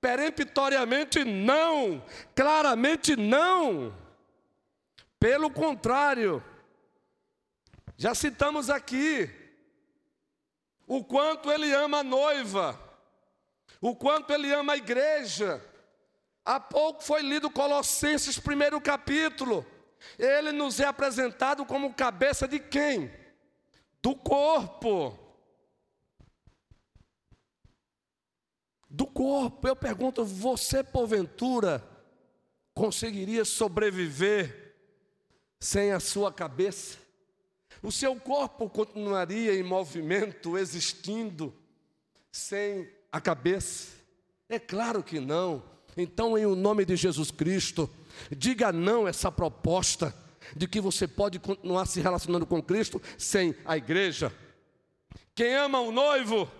Peremptoriamente 0.00 1.24
não, 1.24 2.04
claramente 2.34 3.16
não. 3.16 3.94
Pelo 5.18 5.50
contrário, 5.50 6.42
já 7.96 8.14
citamos 8.14 8.70
aqui 8.70 9.28
o 10.86 11.04
quanto 11.04 11.50
ele 11.50 11.72
ama 11.74 11.98
a 11.98 12.04
noiva, 12.04 12.78
o 13.80 13.94
quanto 13.96 14.32
ele 14.32 14.52
ama 14.52 14.74
a 14.74 14.76
igreja. 14.76 15.62
Há 16.44 16.58
pouco 16.60 17.02
foi 17.02 17.20
lido 17.20 17.50
Colossenses, 17.50 18.38
primeiro 18.38 18.80
capítulo. 18.80 19.66
Ele 20.18 20.52
nos 20.52 20.78
é 20.80 20.86
apresentado 20.86 21.66
como 21.66 21.92
cabeça 21.92 22.46
de 22.46 22.60
quem? 22.60 23.12
Do 24.00 24.14
corpo. 24.14 25.27
Do 28.88 29.06
corpo. 29.06 29.66
Eu 29.66 29.76
pergunto: 29.76 30.24
você 30.24 30.82
porventura 30.82 31.82
conseguiria 32.74 33.44
sobreviver 33.44 34.74
sem 35.60 35.92
a 35.92 36.00
sua 36.00 36.32
cabeça? 36.32 36.98
O 37.82 37.92
seu 37.92 38.16
corpo 38.16 38.68
continuaria 38.68 39.54
em 39.54 39.62
movimento, 39.62 40.58
existindo, 40.58 41.54
sem 42.32 42.88
a 43.12 43.20
cabeça? 43.20 43.98
É 44.48 44.58
claro 44.58 45.02
que 45.02 45.20
não. 45.20 45.62
Então, 45.96 46.38
em 46.38 46.46
o 46.46 46.56
nome 46.56 46.84
de 46.84 46.96
Jesus 46.96 47.30
Cristo, 47.30 47.88
diga 48.30 48.72
não 48.72 49.06
a 49.06 49.10
essa 49.10 49.30
proposta 49.30 50.14
de 50.56 50.66
que 50.66 50.80
você 50.80 51.06
pode 51.06 51.38
continuar 51.38 51.86
se 51.86 52.00
relacionando 52.00 52.46
com 52.46 52.62
Cristo 52.62 53.00
sem 53.16 53.54
a 53.64 53.76
igreja. 53.76 54.32
Quem 55.34 55.54
ama 55.54 55.80
o 55.80 55.92
noivo 55.92 56.50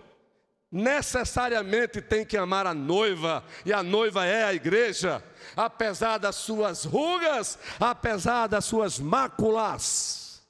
necessariamente 0.71 2.01
tem 2.01 2.25
que 2.25 2.37
amar 2.37 2.67
a 2.67 2.73
noiva, 2.73 3.43
e 3.65 3.73
a 3.73 3.81
noiva 3.81 4.25
é 4.25 4.43
a 4.43 4.53
igreja, 4.53 5.23
apesar 5.55 6.17
das 6.17 6.35
suas 6.35 6.85
rugas, 6.85 7.57
apesar 7.79 8.47
das 8.47 8.65
suas 8.65 8.99
máculas. 8.99 10.41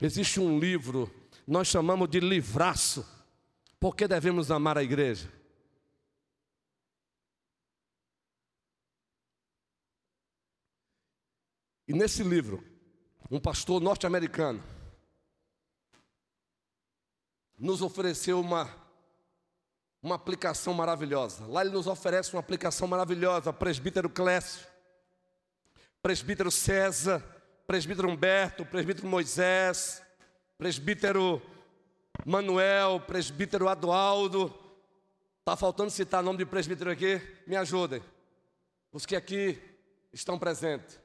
Existe 0.00 0.40
um 0.40 0.58
livro, 0.58 1.12
nós 1.46 1.68
chamamos 1.68 2.08
de 2.08 2.20
livraço. 2.20 3.06
Por 3.78 3.94
que 3.94 4.08
devemos 4.08 4.50
amar 4.50 4.76
a 4.76 4.82
igreja? 4.82 5.30
E 11.86 11.92
nesse 11.92 12.22
livro, 12.22 12.64
um 13.30 13.38
pastor 13.38 13.80
norte-americano 13.80 14.62
nos 17.58 17.82
ofereceu 17.82 18.40
uma, 18.40 18.68
uma 20.04 20.16
aplicação 20.16 20.74
maravilhosa. 20.74 21.46
Lá 21.46 21.62
ele 21.62 21.70
nos 21.70 21.86
oferece 21.86 22.34
uma 22.34 22.40
aplicação 22.40 22.86
maravilhosa. 22.86 23.54
Presbítero 23.54 24.10
Clécio, 24.10 24.66
presbítero 26.02 26.50
César, 26.50 27.24
presbítero 27.66 28.10
Humberto, 28.10 28.66
presbítero 28.66 29.08
Moisés, 29.08 30.02
presbítero 30.58 31.40
Manuel, 32.22 33.00
presbítero 33.00 33.66
Adualdo. 33.66 34.54
Está 35.38 35.56
faltando 35.56 35.90
citar 35.90 36.22
nome 36.22 36.36
de 36.36 36.44
presbítero 36.44 36.90
aqui? 36.90 37.18
Me 37.46 37.56
ajudem. 37.56 38.02
Os 38.92 39.06
que 39.06 39.16
aqui 39.16 39.58
estão 40.12 40.38
presentes. 40.38 41.00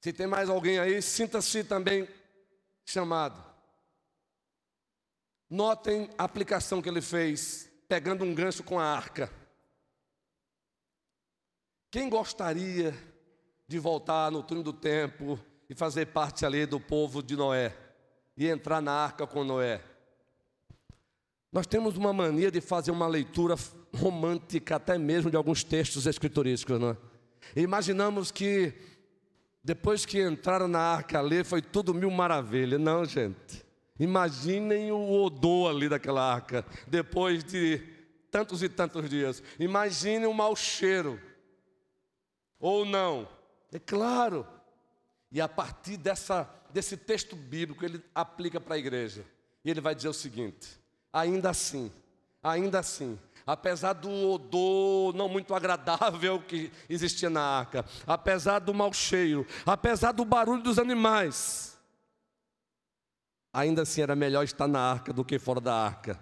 Se 0.00 0.12
tem 0.12 0.28
mais 0.28 0.48
alguém 0.48 0.78
aí, 0.78 1.02
sinta-se 1.02 1.64
também 1.64 2.08
chamado. 2.84 3.49
Notem 5.50 6.08
a 6.16 6.22
aplicação 6.22 6.80
que 6.80 6.88
ele 6.88 7.02
fez, 7.02 7.68
pegando 7.88 8.24
um 8.24 8.32
gancho 8.32 8.62
com 8.62 8.78
a 8.78 8.84
arca. 8.84 9.28
Quem 11.90 12.08
gostaria 12.08 12.94
de 13.66 13.78
voltar 13.80 14.30
no 14.30 14.44
túnel 14.44 14.62
do 14.62 14.72
tempo 14.72 15.40
e 15.68 15.74
fazer 15.74 16.06
parte 16.06 16.46
ali 16.46 16.64
do 16.66 16.78
povo 16.78 17.20
de 17.20 17.34
Noé 17.34 17.76
e 18.36 18.46
entrar 18.46 18.80
na 18.80 18.92
arca 18.92 19.26
com 19.26 19.42
Noé? 19.42 19.82
Nós 21.52 21.66
temos 21.66 21.96
uma 21.96 22.12
mania 22.12 22.48
de 22.48 22.60
fazer 22.60 22.92
uma 22.92 23.08
leitura 23.08 23.56
romântica, 23.92 24.76
até 24.76 24.96
mesmo 24.96 25.32
de 25.32 25.36
alguns 25.36 25.64
textos 25.64 26.06
escriturísticos, 26.06 26.78
não 26.78 26.90
é? 26.90 26.96
Imaginamos 27.56 28.30
que 28.30 28.72
depois 29.64 30.06
que 30.06 30.22
entraram 30.22 30.68
na 30.68 30.78
arca 30.78 31.18
ali, 31.18 31.42
foi 31.42 31.60
tudo 31.60 31.92
mil 31.92 32.10
maravilhas. 32.10 32.80
Não, 32.80 33.04
gente. 33.04 33.68
Imaginem 34.00 34.90
o 34.90 35.22
odor 35.22 35.70
ali 35.70 35.86
daquela 35.86 36.22
arca, 36.22 36.64
depois 36.86 37.44
de 37.44 37.78
tantos 38.30 38.62
e 38.62 38.68
tantos 38.68 39.10
dias. 39.10 39.42
Imaginem 39.58 40.26
o 40.26 40.32
mau 40.32 40.56
cheiro. 40.56 41.20
Ou 42.58 42.86
não. 42.86 43.28
É 43.70 43.78
claro. 43.78 44.46
E 45.30 45.38
a 45.38 45.46
partir 45.46 45.98
dessa, 45.98 46.48
desse 46.70 46.96
texto 46.96 47.36
bíblico, 47.36 47.84
ele 47.84 48.02
aplica 48.14 48.58
para 48.58 48.76
a 48.76 48.78
igreja. 48.78 49.22
E 49.62 49.70
ele 49.70 49.82
vai 49.82 49.94
dizer 49.94 50.08
o 50.08 50.14
seguinte: 50.14 50.80
ainda 51.12 51.50
assim, 51.50 51.92
ainda 52.42 52.78
assim, 52.78 53.18
apesar 53.46 53.92
do 53.92 54.10
odor 54.10 55.14
não 55.14 55.28
muito 55.28 55.54
agradável 55.54 56.40
que 56.40 56.72
existia 56.88 57.28
na 57.28 57.42
arca, 57.42 57.84
apesar 58.06 58.60
do 58.60 58.72
mau 58.72 58.94
cheiro, 58.94 59.46
apesar 59.66 60.12
do 60.12 60.24
barulho 60.24 60.62
dos 60.62 60.78
animais, 60.78 61.69
ainda 63.52 63.82
assim 63.82 64.02
era 64.02 64.14
melhor 64.16 64.44
estar 64.44 64.68
na 64.68 64.80
arca 64.80 65.12
do 65.12 65.24
que 65.24 65.38
fora 65.38 65.60
da 65.60 65.74
arca, 65.74 66.18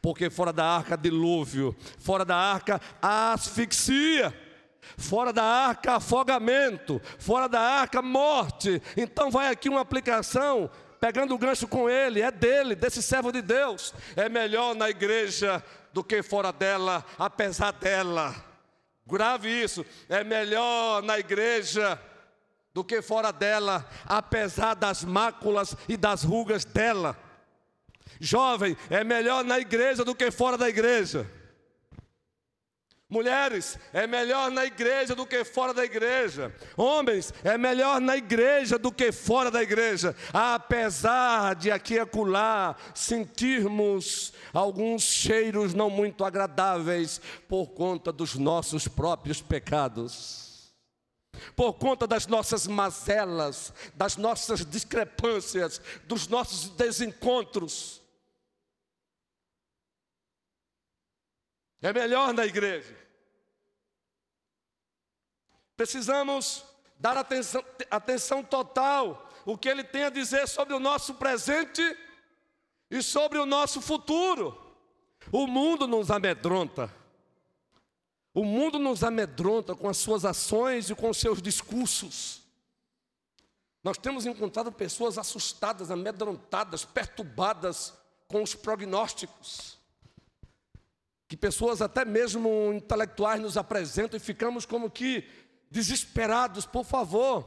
porque 0.00 0.30
fora 0.30 0.52
da 0.52 0.64
arca 0.64 0.96
dilúvio, 0.96 1.76
fora 1.98 2.24
da 2.24 2.36
arca 2.36 2.80
asfixia. 3.00 4.32
Fora 4.96 5.32
da 5.32 5.44
arca, 5.44 5.94
afogamento. 5.94 7.00
Fora 7.16 7.48
da 7.48 7.60
arca, 7.60 8.02
morte. 8.02 8.82
Então, 8.96 9.30
vai 9.30 9.48
aqui 9.48 9.68
uma 9.68 9.80
aplicação 9.80 10.68
pegando 11.00 11.34
o 11.34 11.38
gancho 11.38 11.66
com 11.66 11.90
ele, 11.90 12.20
é 12.20 12.30
dele, 12.30 12.76
desse 12.76 13.02
servo 13.02 13.32
de 13.32 13.42
Deus. 13.42 13.92
É 14.14 14.28
melhor 14.28 14.72
na 14.74 14.88
igreja 14.88 15.60
do 15.92 16.04
que 16.04 16.22
fora 16.22 16.52
dela, 16.52 17.04
apesar 17.18 17.72
dela. 17.72 18.32
Grave 19.04 19.48
isso, 19.48 19.84
é 20.08 20.22
melhor 20.22 21.02
na 21.02 21.18
igreja 21.18 22.00
do 22.74 22.82
que 22.82 23.02
fora 23.02 23.32
dela, 23.32 23.88
apesar 24.06 24.74
das 24.74 25.04
máculas 25.04 25.76
e 25.88 25.96
das 25.96 26.22
rugas 26.22 26.64
dela. 26.64 27.16
Jovem, 28.20 28.76
é 28.88 29.04
melhor 29.04 29.44
na 29.44 29.58
igreja 29.58 30.04
do 30.04 30.14
que 30.14 30.30
fora 30.30 30.56
da 30.56 30.68
igreja. 30.68 31.28
Mulheres, 33.12 33.78
é 33.92 34.06
melhor 34.06 34.50
na 34.50 34.64
igreja 34.64 35.14
do 35.14 35.26
que 35.26 35.44
fora 35.44 35.74
da 35.74 35.84
igreja. 35.84 36.50
Homens, 36.78 37.34
é 37.44 37.58
melhor 37.58 38.00
na 38.00 38.16
igreja 38.16 38.78
do 38.78 38.90
que 38.90 39.12
fora 39.12 39.50
da 39.50 39.62
igreja. 39.62 40.16
Apesar 40.32 41.54
de 41.54 41.70
aqui 41.70 41.94
e 41.94 41.98
acolá 41.98 42.74
sentirmos 42.94 44.32
alguns 44.50 45.02
cheiros 45.02 45.74
não 45.74 45.90
muito 45.90 46.24
agradáveis 46.24 47.20
por 47.46 47.66
conta 47.72 48.10
dos 48.10 48.34
nossos 48.36 48.88
próprios 48.88 49.42
pecados. 49.42 50.51
Por 51.56 51.74
conta 51.74 52.06
das 52.06 52.26
nossas 52.26 52.66
mazelas, 52.66 53.72
das 53.94 54.16
nossas 54.16 54.64
discrepâncias, 54.64 55.80
dos 56.04 56.28
nossos 56.28 56.70
desencontros. 56.70 58.02
É 61.80 61.92
melhor 61.92 62.32
na 62.32 62.46
igreja. 62.46 62.96
Precisamos 65.76 66.64
dar 66.96 67.16
atenção, 67.16 67.64
atenção 67.90 68.44
total 68.44 69.28
o 69.44 69.58
que 69.58 69.68
ele 69.68 69.82
tem 69.82 70.04
a 70.04 70.10
dizer 70.10 70.46
sobre 70.46 70.74
o 70.74 70.78
nosso 70.78 71.14
presente 71.14 71.82
e 72.90 73.02
sobre 73.02 73.38
o 73.38 73.46
nosso 73.46 73.80
futuro. 73.80 74.56
O 75.32 75.46
mundo 75.46 75.86
nos 75.86 76.10
amedronta. 76.10 77.01
O 78.34 78.44
mundo 78.44 78.78
nos 78.78 79.04
amedronta 79.04 79.74
com 79.74 79.88
as 79.88 79.98
suas 79.98 80.24
ações 80.24 80.88
e 80.88 80.94
com 80.94 81.10
os 81.10 81.18
seus 81.18 81.42
discursos. 81.42 82.40
Nós 83.84 83.98
temos 83.98 84.24
encontrado 84.24 84.72
pessoas 84.72 85.18
assustadas, 85.18 85.90
amedrontadas, 85.90 86.84
perturbadas 86.84 87.92
com 88.28 88.42
os 88.42 88.54
prognósticos. 88.54 89.76
Que 91.28 91.36
pessoas, 91.36 91.82
até 91.82 92.04
mesmo 92.04 92.72
intelectuais, 92.72 93.40
nos 93.40 93.56
apresentam 93.56 94.16
e 94.16 94.20
ficamos 94.20 94.64
como 94.64 94.90
que 94.90 95.28
desesperados, 95.70 96.64
por 96.64 96.84
favor, 96.84 97.44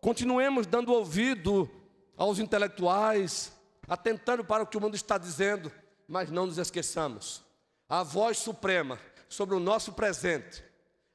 continuemos 0.00 0.66
dando 0.66 0.92
ouvido 0.92 1.70
aos 2.16 2.38
intelectuais, 2.38 3.52
atentando 3.86 4.44
para 4.44 4.62
o 4.62 4.66
que 4.66 4.76
o 4.76 4.80
mundo 4.80 4.96
está 4.96 5.18
dizendo, 5.18 5.70
mas 6.08 6.30
não 6.30 6.46
nos 6.46 6.58
esqueçamos. 6.58 7.42
A 7.88 8.02
voz 8.02 8.38
suprema 8.38 8.98
sobre 9.28 9.54
o 9.54 9.60
nosso 9.60 9.92
presente, 9.92 10.64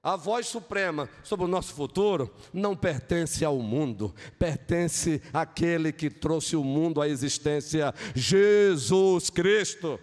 a 0.04 0.16
voz 0.16 0.48
suprema 0.48 1.08
sobre 1.24 1.46
o 1.46 1.48
nosso 1.48 1.74
futuro 1.76 2.34
não 2.52 2.76
pertence 2.76 3.46
ao 3.46 3.60
mundo, 3.60 4.16
pertence 4.40 5.22
àquele 5.32 5.92
que 5.92 6.10
trouxe 6.10 6.56
o 6.56 6.64
mundo 6.64 7.00
à 7.00 7.08
existência, 7.08 7.94
Jesus 8.16 9.30
Cristo. 9.30 10.00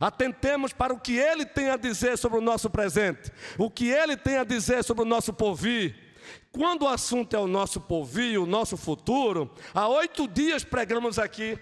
Atentemos 0.00 0.72
para 0.72 0.94
o 0.94 1.00
que 1.00 1.18
ele 1.18 1.44
tem 1.44 1.68
a 1.68 1.76
dizer 1.76 2.16
sobre 2.16 2.38
o 2.38 2.40
nosso 2.40 2.70
presente, 2.70 3.30
o 3.58 3.70
que 3.70 3.90
ele 3.90 4.16
tem 4.16 4.38
a 4.38 4.44
dizer 4.44 4.82
sobre 4.82 5.02
o 5.02 5.06
nosso 5.06 5.34
porvir. 5.34 5.94
Quando 6.50 6.82
o 6.82 6.88
assunto 6.88 7.36
é 7.36 7.38
o 7.38 7.46
nosso 7.46 7.82
porvir, 7.82 8.40
o 8.40 8.46
nosso 8.46 8.76
futuro, 8.76 9.52
há 9.74 9.86
oito 9.88 10.26
dias 10.26 10.64
pregamos 10.64 11.18
aqui. 11.18 11.58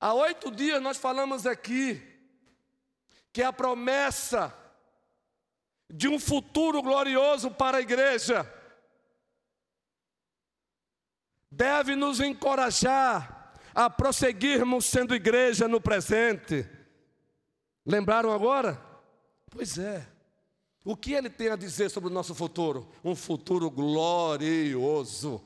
Há 0.00 0.14
oito 0.14 0.50
dias 0.50 0.82
nós 0.82 0.96
falamos 0.96 1.46
aqui 1.46 2.11
que 3.32 3.42
a 3.42 3.52
promessa 3.52 4.54
de 5.88 6.08
um 6.08 6.18
futuro 6.18 6.82
glorioso 6.82 7.50
para 7.50 7.78
a 7.78 7.80
igreja 7.80 8.50
deve 11.50 11.94
nos 11.94 12.20
encorajar 12.20 13.54
a 13.74 13.88
prosseguirmos 13.88 14.84
sendo 14.86 15.14
igreja 15.14 15.68
no 15.68 15.80
presente. 15.80 16.68
Lembraram 17.84 18.32
agora? 18.32 18.80
Pois 19.50 19.78
é. 19.78 20.06
O 20.84 20.96
que 20.96 21.12
ele 21.12 21.30
tem 21.30 21.48
a 21.48 21.56
dizer 21.56 21.90
sobre 21.90 22.10
o 22.10 22.12
nosso 22.12 22.34
futuro? 22.34 22.90
Um 23.04 23.14
futuro 23.14 23.70
glorioso. 23.70 25.42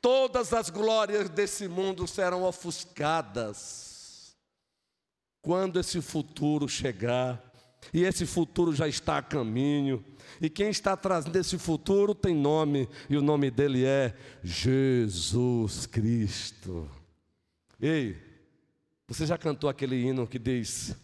Todas 0.00 0.52
as 0.52 0.68
glórias 0.68 1.28
desse 1.28 1.66
mundo 1.66 2.06
serão 2.06 2.44
ofuscadas. 2.44 3.83
Quando 5.44 5.78
esse 5.78 6.00
futuro 6.00 6.66
chegar, 6.66 7.52
e 7.92 8.02
esse 8.02 8.24
futuro 8.24 8.74
já 8.74 8.88
está 8.88 9.18
a 9.18 9.22
caminho, 9.22 10.02
e 10.40 10.48
quem 10.48 10.70
está 10.70 10.96
trazendo 10.96 11.36
esse 11.36 11.58
futuro 11.58 12.14
tem 12.14 12.34
nome, 12.34 12.88
e 13.10 13.16
o 13.18 13.20
nome 13.20 13.50
dele 13.50 13.84
é 13.84 14.16
Jesus 14.42 15.84
Cristo. 15.84 16.90
Ei, 17.78 18.16
Você 19.06 19.26
já 19.26 19.36
cantou 19.36 19.68
aquele 19.68 19.96
hino 19.96 20.26
que 20.26 20.38
diz, 20.38 20.96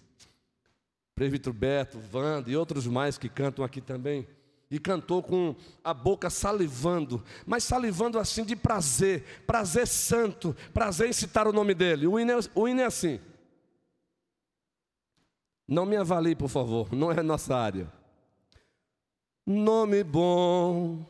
Presbítero 1.14 1.52
Beto, 1.52 2.00
Wanda 2.10 2.50
e 2.50 2.56
outros 2.56 2.86
mais 2.86 3.18
que 3.18 3.28
cantam 3.28 3.62
aqui 3.62 3.82
também, 3.82 4.26
e 4.70 4.78
cantou 4.78 5.22
com 5.22 5.54
a 5.84 5.92
boca 5.92 6.30
salivando, 6.30 7.22
mas 7.44 7.62
salivando 7.62 8.18
assim 8.18 8.42
de 8.42 8.56
prazer, 8.56 9.42
prazer 9.46 9.86
santo, 9.86 10.56
prazer 10.72 11.10
em 11.10 11.12
citar 11.12 11.46
o 11.46 11.52
nome 11.52 11.74
dele. 11.74 12.06
O 12.06 12.18
hino, 12.18 12.32
é, 12.32 12.38
o 12.54 12.66
hino 12.66 12.80
é 12.80 12.86
assim. 12.86 13.20
Não 15.70 15.86
me 15.86 15.94
avalie, 15.94 16.34
por 16.34 16.48
favor, 16.48 16.92
não 16.92 17.12
é 17.12 17.22
nossa 17.22 17.54
área. 17.54 17.88
Nome 19.46 20.02
bom, 20.02 21.06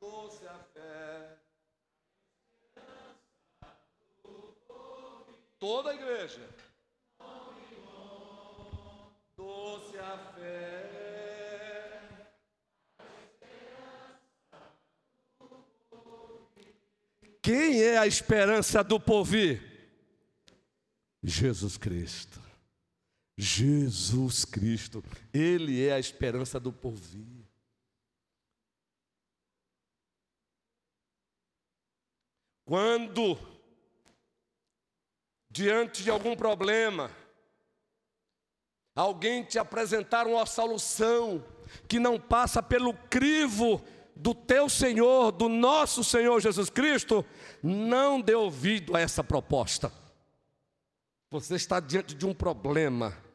doce 0.00 0.46
a 0.46 0.54
fé. 0.72 1.36
Toda 5.58 5.90
a 5.90 5.94
igreja. 5.94 6.48
Doce 9.36 9.98
a 9.98 10.18
fé. 10.36 10.96
Quem 17.42 17.82
é 17.82 17.98
a 17.98 18.06
esperança 18.06 18.84
do 18.84 19.00
povo? 19.00 19.34
Jesus 21.24 21.76
Cristo. 21.76 22.45
Jesus 23.36 24.44
Cristo, 24.44 25.04
Ele 25.32 25.86
é 25.86 25.92
a 25.92 25.98
esperança 25.98 26.58
do 26.58 26.72
porvir. 26.72 27.46
Quando, 32.64 33.38
diante 35.50 36.02
de 36.02 36.10
algum 36.10 36.34
problema, 36.34 37.10
alguém 38.94 39.44
te 39.44 39.58
apresentar 39.58 40.26
uma 40.26 40.46
solução 40.46 41.44
que 41.86 42.00
não 42.00 42.18
passa 42.18 42.62
pelo 42.62 42.94
crivo 42.94 43.84
do 44.16 44.34
teu 44.34 44.68
Senhor, 44.68 45.30
do 45.30 45.48
nosso 45.48 46.02
Senhor 46.02 46.40
Jesus 46.40 46.70
Cristo, 46.70 47.24
não 47.62 48.20
dê 48.20 48.34
ouvido 48.34 48.96
a 48.96 49.00
essa 49.00 49.22
proposta. 49.22 49.92
Você 51.30 51.54
está 51.54 51.78
diante 51.78 52.14
de 52.14 52.24
um 52.24 52.32
problema 52.32 53.25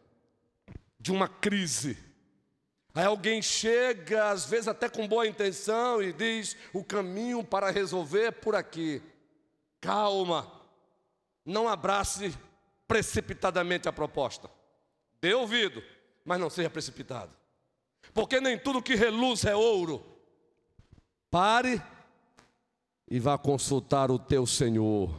de 1.02 1.12
uma 1.12 1.28
crise. 1.28 1.98
Aí 2.94 3.06
alguém 3.06 3.42
chega, 3.42 4.30
às 4.30 4.46
vezes 4.46 4.68
até 4.68 4.88
com 4.88 5.08
boa 5.08 5.26
intenção, 5.26 6.02
e 6.02 6.14
diz: 6.14 6.56
o 6.72 6.84
caminho 6.84 7.44
para 7.44 7.72
resolver 7.72 8.26
é 8.26 8.32
por 8.32 8.56
aqui. 8.56 9.02
Calma, 9.80 10.52
não 11.44 11.68
abrace 11.68 12.38
precipitadamente 12.88 13.90
a 13.90 13.94
proposta. 13.94 14.50
Dê 15.20 15.34
ouvido, 15.34 15.82
mas 16.24 16.40
não 16.40 16.50
seja 16.50 16.70
precipitado. 16.70 17.32
Porque 18.14 18.40
nem 18.40 18.58
tudo 18.58 18.82
que 18.82 18.94
reluz 18.94 19.46
é 19.46 19.56
ouro. 19.56 20.06
Pare 21.32 21.82
e 23.10 23.20
vá 23.20 23.38
consultar 23.38 24.12
o 24.12 24.20
teu 24.20 24.46
Senhor. 24.46 25.10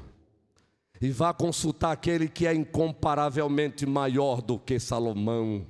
E 1.00 1.10
vá 1.10 1.32
consultar 1.32 1.90
aquele 1.90 2.28
que 2.28 2.46
é 2.46 2.54
incomparavelmente 2.54 3.84
maior 3.86 4.40
do 4.40 4.58
que 4.58 4.78
Salomão 4.78 5.66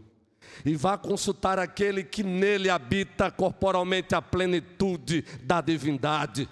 e 0.64 0.74
vá 0.74 0.96
consultar 0.96 1.58
aquele 1.58 2.04
que 2.04 2.22
nele 2.22 2.70
habita 2.70 3.30
corporalmente 3.30 4.14
a 4.14 4.22
plenitude 4.22 5.22
da 5.42 5.60
divindade. 5.60 6.48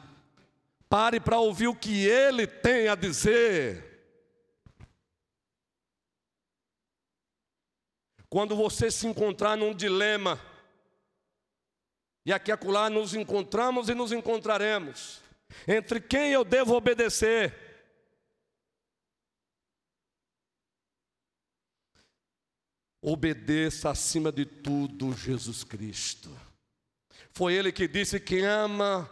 Pare 0.88 1.20
para 1.20 1.38
ouvir 1.38 1.68
o 1.68 1.74
que 1.74 2.04
ele 2.06 2.46
tem 2.46 2.88
a 2.88 2.94
dizer. 2.94 3.88
Quando 8.28 8.54
você 8.54 8.90
se 8.90 9.06
encontrar 9.06 9.56
num 9.56 9.74
dilema, 9.74 10.40
e 12.24 12.32
aqui 12.32 12.52
acolá 12.52 12.88
nos 12.88 13.14
encontramos 13.14 13.88
e 13.88 13.94
nos 13.94 14.12
encontraremos, 14.12 15.20
entre 15.66 16.00
quem 16.00 16.32
eu 16.32 16.44
devo 16.44 16.74
obedecer, 16.74 17.69
Obedeça 23.02 23.90
acima 23.90 24.30
de 24.30 24.44
tudo 24.44 25.14
Jesus 25.16 25.64
Cristo. 25.64 26.30
Foi 27.32 27.54
Ele 27.54 27.72
que 27.72 27.88
disse: 27.88 28.20
quem 28.20 28.44
ama 28.44 29.10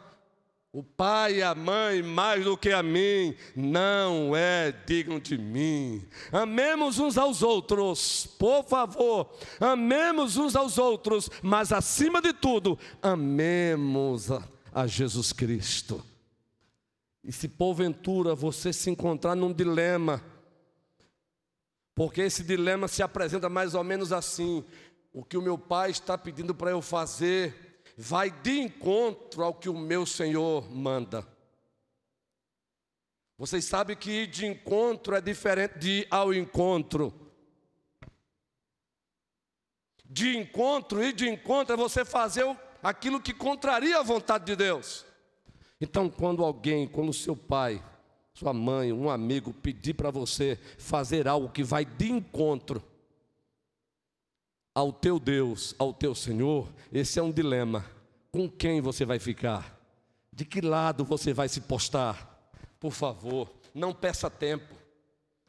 o 0.70 0.82
pai 0.82 1.36
e 1.36 1.42
a 1.42 1.54
mãe 1.54 2.02
mais 2.02 2.44
do 2.44 2.56
que 2.56 2.70
a 2.70 2.82
mim, 2.82 3.34
não 3.56 4.36
é 4.36 4.70
digno 4.86 5.18
de 5.18 5.38
mim. 5.38 6.06
Amemos 6.30 6.98
uns 6.98 7.16
aos 7.16 7.42
outros, 7.42 8.26
por 8.38 8.62
favor, 8.64 9.34
amemos 9.58 10.36
uns 10.36 10.54
aos 10.54 10.76
outros, 10.76 11.30
mas 11.42 11.72
acima 11.72 12.20
de 12.20 12.34
tudo, 12.34 12.78
amemos 13.02 14.30
a, 14.30 14.46
a 14.72 14.86
Jesus 14.86 15.32
Cristo. 15.32 16.04
E 17.24 17.32
se 17.32 17.48
porventura 17.48 18.34
você 18.34 18.72
se 18.72 18.90
encontrar 18.90 19.34
num 19.34 19.52
dilema, 19.52 20.22
porque 21.98 22.20
esse 22.20 22.44
dilema 22.44 22.86
se 22.86 23.02
apresenta 23.02 23.48
mais 23.48 23.74
ou 23.74 23.82
menos 23.82 24.12
assim: 24.12 24.64
o 25.12 25.24
que 25.24 25.36
o 25.36 25.42
meu 25.42 25.58
pai 25.58 25.90
está 25.90 26.16
pedindo 26.16 26.54
para 26.54 26.70
eu 26.70 26.80
fazer 26.80 27.82
vai 27.96 28.30
de 28.30 28.60
encontro 28.60 29.42
ao 29.42 29.52
que 29.52 29.68
o 29.68 29.76
meu 29.76 30.06
Senhor 30.06 30.70
manda. 30.70 31.26
Vocês 33.36 33.64
sabem 33.64 33.96
que 33.96 34.12
ir 34.12 34.26
de 34.28 34.46
encontro 34.46 35.16
é 35.16 35.20
diferente 35.20 35.80
de 35.80 35.90
ir 35.90 36.08
ao 36.08 36.32
encontro. 36.32 37.12
De 40.04 40.36
encontro, 40.36 41.02
ir 41.02 41.12
de 41.12 41.28
encontro 41.28 41.74
é 41.74 41.76
você 41.76 42.04
fazer 42.04 42.44
aquilo 42.80 43.20
que 43.20 43.34
contraria 43.34 43.98
a 43.98 44.04
vontade 44.04 44.44
de 44.44 44.54
Deus. 44.54 45.04
Então, 45.80 46.08
quando 46.08 46.44
alguém, 46.44 46.86
quando 46.86 47.12
seu 47.12 47.34
pai, 47.34 47.82
sua 48.38 48.52
mãe, 48.52 48.92
um 48.92 49.10
amigo 49.10 49.52
pedir 49.52 49.94
para 49.94 50.12
você 50.12 50.56
fazer 50.78 51.26
algo 51.26 51.48
que 51.48 51.64
vai 51.64 51.84
de 51.84 52.08
encontro 52.08 52.80
ao 54.72 54.92
teu 54.92 55.18
Deus, 55.18 55.74
ao 55.76 55.92
teu 55.92 56.14
Senhor, 56.14 56.72
esse 56.92 57.18
é 57.18 57.22
um 57.22 57.32
dilema. 57.32 57.84
Com 58.30 58.48
quem 58.48 58.80
você 58.80 59.04
vai 59.04 59.18
ficar? 59.18 59.76
De 60.32 60.44
que 60.44 60.60
lado 60.60 61.04
você 61.04 61.32
vai 61.32 61.48
se 61.48 61.62
postar? 61.62 62.48
Por 62.78 62.92
favor, 62.92 63.52
não 63.74 63.92
peça 63.92 64.30
tempo, 64.30 64.72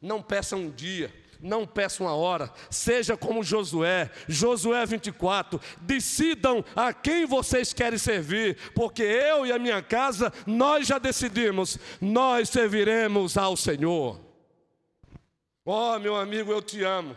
não 0.02 0.20
peça 0.20 0.56
um 0.56 0.68
dia, 0.68 1.14
não 1.42 1.66
peça 1.66 2.02
uma 2.02 2.14
hora, 2.14 2.52
seja 2.68 3.16
como 3.16 3.42
Josué, 3.42 4.10
Josué 4.28 4.84
24, 4.86 5.60
decidam 5.80 6.64
a 6.76 6.92
quem 6.92 7.26
vocês 7.26 7.72
querem 7.72 7.98
servir, 7.98 8.56
porque 8.74 9.02
eu 9.02 9.46
e 9.46 9.52
a 9.52 9.58
minha 9.58 9.82
casa, 9.82 10.32
nós 10.46 10.86
já 10.86 10.98
decidimos, 10.98 11.78
nós 12.00 12.48
serviremos 12.48 13.36
ao 13.36 13.56
Senhor. 13.56 14.20
Oh, 15.64 15.98
meu 15.98 16.16
amigo, 16.16 16.50
eu 16.50 16.62
te 16.62 16.82
amo, 16.82 17.16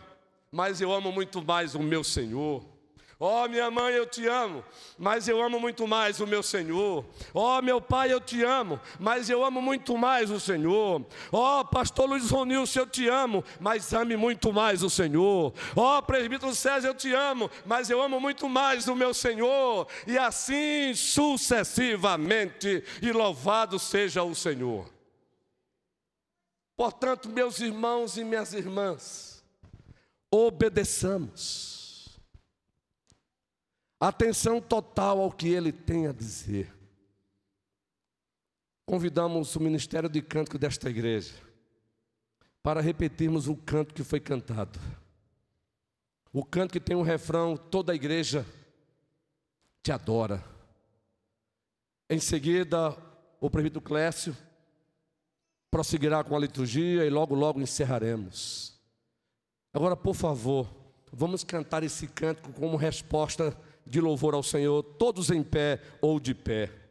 mas 0.50 0.80
eu 0.80 0.92
amo 0.92 1.10
muito 1.10 1.42
mais 1.42 1.74
o 1.74 1.80
meu 1.80 2.04
Senhor. 2.04 2.73
Ó 3.18 3.44
oh, 3.44 3.48
minha 3.48 3.70
mãe, 3.70 3.94
eu 3.94 4.06
te 4.06 4.26
amo, 4.26 4.64
mas 4.98 5.28
eu 5.28 5.40
amo 5.40 5.60
muito 5.60 5.86
mais 5.86 6.18
o 6.20 6.26
meu 6.26 6.42
Senhor. 6.42 7.04
Ó 7.32 7.58
oh, 7.58 7.62
meu 7.62 7.80
pai, 7.80 8.12
eu 8.12 8.20
te 8.20 8.42
amo, 8.42 8.80
mas 8.98 9.30
eu 9.30 9.44
amo 9.44 9.62
muito 9.62 9.96
mais 9.96 10.30
o 10.30 10.40
Senhor. 10.40 11.06
Ó 11.30 11.60
oh, 11.60 11.64
pastor 11.64 12.08
Luiz 12.08 12.28
Ronilson, 12.30 12.80
eu 12.80 12.86
te 12.86 13.08
amo, 13.08 13.44
mas 13.60 13.92
ame 13.92 14.16
muito 14.16 14.52
mais 14.52 14.82
o 14.82 14.90
Senhor. 14.90 15.54
Ó 15.76 16.02
presbítero 16.02 16.54
César, 16.54 16.88
eu 16.88 16.94
te 16.94 17.12
amo, 17.12 17.48
mas 17.64 17.88
eu 17.88 18.02
amo 18.02 18.18
muito 18.20 18.48
mais 18.48 18.88
o 18.88 18.96
meu 18.96 19.14
Senhor. 19.14 19.86
E 20.06 20.18
assim 20.18 20.92
sucessivamente, 20.94 22.82
e 23.00 23.12
louvado 23.12 23.78
seja 23.78 24.24
o 24.24 24.34
Senhor. 24.34 24.92
Portanto, 26.76 27.28
meus 27.28 27.60
irmãos 27.60 28.16
e 28.16 28.24
minhas 28.24 28.52
irmãs, 28.52 29.44
obedeçamos 30.28 31.73
atenção 34.08 34.60
total 34.60 35.20
ao 35.20 35.32
que 35.32 35.48
ele 35.48 35.72
tem 35.72 36.06
a 36.06 36.12
dizer. 36.12 36.72
Convidamos 38.86 39.54
o 39.56 39.60
ministério 39.60 40.08
de 40.08 40.20
cântico 40.20 40.58
desta 40.58 40.90
igreja 40.90 41.34
para 42.62 42.80
repetirmos 42.80 43.48
o 43.48 43.56
canto 43.56 43.94
que 43.94 44.02
foi 44.02 44.20
cantado. 44.20 44.78
O 46.32 46.44
canto 46.44 46.72
que 46.72 46.80
tem 46.80 46.96
um 46.96 47.02
refrão, 47.02 47.56
toda 47.56 47.92
a 47.92 47.94
igreja 47.94 48.44
te 49.82 49.92
adora. 49.92 50.44
Em 52.10 52.18
seguida, 52.18 52.96
o 53.40 53.48
prefeito 53.48 53.80
Clécio 53.80 54.36
prosseguirá 55.70 56.22
com 56.24 56.36
a 56.36 56.38
liturgia 56.38 57.04
e 57.04 57.10
logo, 57.10 57.34
logo 57.34 57.60
encerraremos. 57.60 58.78
Agora, 59.72 59.96
por 59.96 60.14
favor, 60.14 60.68
vamos 61.12 61.44
cantar 61.44 61.82
esse 61.82 62.06
cântico 62.06 62.52
como 62.52 62.76
resposta 62.76 63.56
de 63.86 64.00
louvor 64.00 64.34
ao 64.34 64.42
Senhor, 64.42 64.82
todos 64.82 65.30
em 65.30 65.42
pé 65.42 65.80
ou 66.00 66.18
de 66.18 66.34
pé. 66.34 66.83